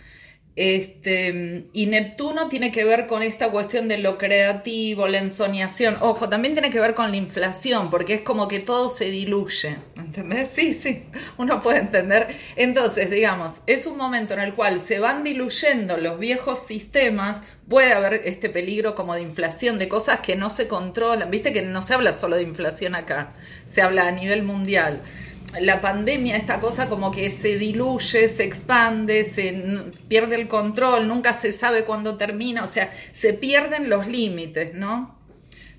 este, 0.56 1.66
y 1.74 1.86
Neptuno 1.88 2.48
tiene 2.48 2.72
que 2.72 2.86
ver 2.86 3.08
con 3.08 3.22
esta 3.22 3.52
cuestión 3.52 3.90
de 3.90 3.98
lo 3.98 4.18
creativo, 4.18 5.10
la 5.10 5.20
ensoñación. 5.20 5.98
Ojo, 6.00 6.30
también 6.30 6.54
tiene 6.54 6.70
que 6.72 6.80
ver 6.80 6.94
con 6.94 7.12
la 7.12 7.18
inflación, 7.18 7.90
porque 7.90 8.14
es 8.14 8.22
como 8.22 8.48
que 8.48 8.60
todo 8.60 8.88
se 8.88 9.12
diluye. 9.12 9.76
¿Entendés? 10.12 10.50
Sí, 10.54 10.74
sí, 10.74 11.06
uno 11.38 11.62
puede 11.62 11.80
entender. 11.80 12.36
Entonces, 12.58 13.10
digamos, 13.10 13.62
es 13.66 13.86
un 13.86 13.96
momento 13.96 14.34
en 14.34 14.42
el 14.42 14.56
cual 14.56 14.82
se 14.82 15.00
van 15.00 15.24
diluyendo 15.24 15.96
los 15.96 16.20
viejos 16.20 16.64
sistemas, 16.64 17.40
puede 17.70 17.94
haber 17.94 18.16
este 18.26 18.50
peligro 18.50 18.94
como 18.94 19.16
de 19.16 19.22
inflación, 19.22 19.80
de 19.80 19.88
cosas 19.88 20.20
que 20.20 20.36
no 20.36 20.50
se 20.50 20.68
controlan. 20.68 21.32
Viste 21.32 21.54
que 21.54 21.62
no 21.62 21.82
se 21.82 21.94
habla 21.94 22.12
solo 22.12 22.36
de 22.36 22.42
inflación 22.42 22.94
acá, 22.94 23.32
se 23.66 23.82
habla 23.82 24.06
a 24.06 24.12
nivel 24.12 24.44
mundial 24.44 25.02
la 25.60 25.82
pandemia, 25.82 26.38
esta 26.38 26.62
cosa 26.62 26.88
como 26.88 27.12
que 27.12 27.30
se 27.30 27.58
diluye, 27.58 28.28
se 28.30 28.44
expande, 28.44 29.26
se 29.26 29.92
pierde 30.08 30.36
el 30.36 30.48
control, 30.48 31.10
nunca 31.10 31.34
se 31.34 31.52
sabe 31.52 31.84
cuándo 31.84 32.16
termina, 32.16 32.64
o 32.64 32.68
sea, 32.68 32.94
se 33.12 33.34
pierden 33.34 33.90
los 33.90 34.08
límites, 34.08 34.74
¿no? 34.74 35.21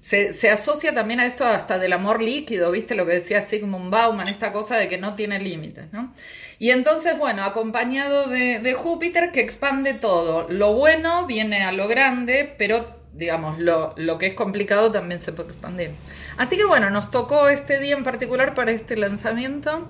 Se, 0.02 0.50
asocia 0.50 0.92
también 0.92 1.20
a 1.20 1.26
esto 1.26 1.46
hasta 1.46 1.78
del 1.78 1.92
amor 1.92 2.20
líquido, 2.20 2.72
¿viste? 2.72 2.96
Lo 2.96 3.06
que 3.06 3.12
decía 3.12 3.40
Sigmund 3.40 3.88
Bauman, 3.88 4.26
esta 4.26 4.50
cosa 4.52 4.76
de 4.76 4.88
que 4.88 4.98
no 4.98 5.14
tiene 5.14 5.38
límites, 5.38 5.92
¿no? 5.92 6.12
Y 6.58 6.70
entonces, 6.70 7.16
bueno, 7.16 7.44
acompañado 7.44 8.26
de, 8.26 8.58
de 8.58 8.74
Júpiter 8.74 9.30
que 9.30 9.38
expande 9.38 9.94
todo. 9.94 10.48
Lo 10.48 10.74
bueno 10.74 11.24
viene 11.26 11.62
a 11.62 11.70
lo 11.70 11.86
grande, 11.86 12.52
pero 12.58 13.00
digamos, 13.12 13.60
lo, 13.60 13.94
lo, 13.96 14.18
que 14.18 14.26
es 14.26 14.34
complicado 14.34 14.90
también 14.90 15.20
se 15.20 15.32
puede 15.32 15.50
expandir. 15.50 15.92
Así 16.36 16.56
que 16.56 16.64
bueno, 16.64 16.90
nos 16.90 17.12
tocó 17.12 17.48
este 17.48 17.78
día 17.78 17.94
en 17.94 18.02
particular 18.02 18.54
para 18.54 18.72
este 18.72 18.96
lanzamiento. 18.96 19.88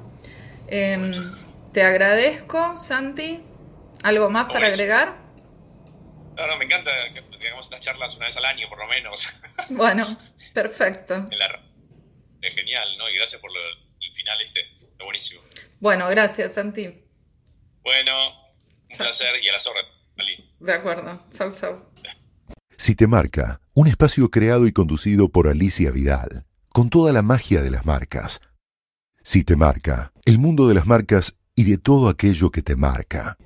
Em, 0.69 1.33
te 1.73 1.85
agradezco, 1.85 2.77
Santi. 2.77 3.41
¿Algo 4.03 4.29
más 4.29 4.53
para 4.53 4.67
agregar? 4.67 5.17
No, 6.37 6.47
no, 6.47 6.59
me 6.59 6.67
encanta 6.67 6.91
que 7.15 7.32
tengamos 7.43 7.67
estas 7.67 7.81
charlas 7.81 8.17
una 8.17 8.27
vez 8.27 8.37
al 8.37 8.45
año, 8.45 8.69
por 8.69 8.79
lo 8.79 8.87
menos. 8.87 9.29
Bueno, 9.71 10.19
perfecto. 10.53 11.27
Es 12.41 12.55
genial, 12.55 12.89
¿no? 12.99 13.09
Y 13.09 13.15
gracias 13.17 13.41
por 13.41 13.51
el 13.51 14.13
final 14.15 14.41
este. 14.41 14.61
Está 14.87 15.05
buenísimo. 15.05 15.41
Bueno, 15.81 16.09
gracias, 16.09 16.53
Santi. 16.55 17.05
Bueno, 17.83 18.13
un 18.91 18.97
placer 18.97 19.43
y 19.43 19.49
a 19.49 19.53
la 19.53 19.61
zorra. 19.61 19.81
De 20.61 20.73
acuerdo. 20.73 21.27
Chau, 21.31 21.55
chau. 21.55 21.93
Si 22.77 22.95
te 22.95 23.07
marca, 23.07 23.61
un 23.75 23.89
espacio 23.89 24.31
creado 24.31 24.67
y 24.67 24.73
conducido 24.73 25.29
por 25.29 25.49
Alicia 25.49 25.91
Vidal, 25.91 26.45
con 26.69 26.91
toda 26.91 27.13
la 27.13 27.23
magia 27.23 27.63
de 27.63 27.71
las 27.71 27.87
marcas. 27.87 28.41
Si 29.23 29.45
te 29.45 29.57
marca, 29.57 30.13
el 30.25 30.39
mundo 30.39 30.69
de 30.69 30.75
las 30.75 30.87
marcas 30.87 31.39
y 31.55 31.65
de 31.65 31.79
todo 31.79 32.09
aquello 32.09 32.51
que 32.51 32.63
te 32.63 32.77
marca. 32.77 33.37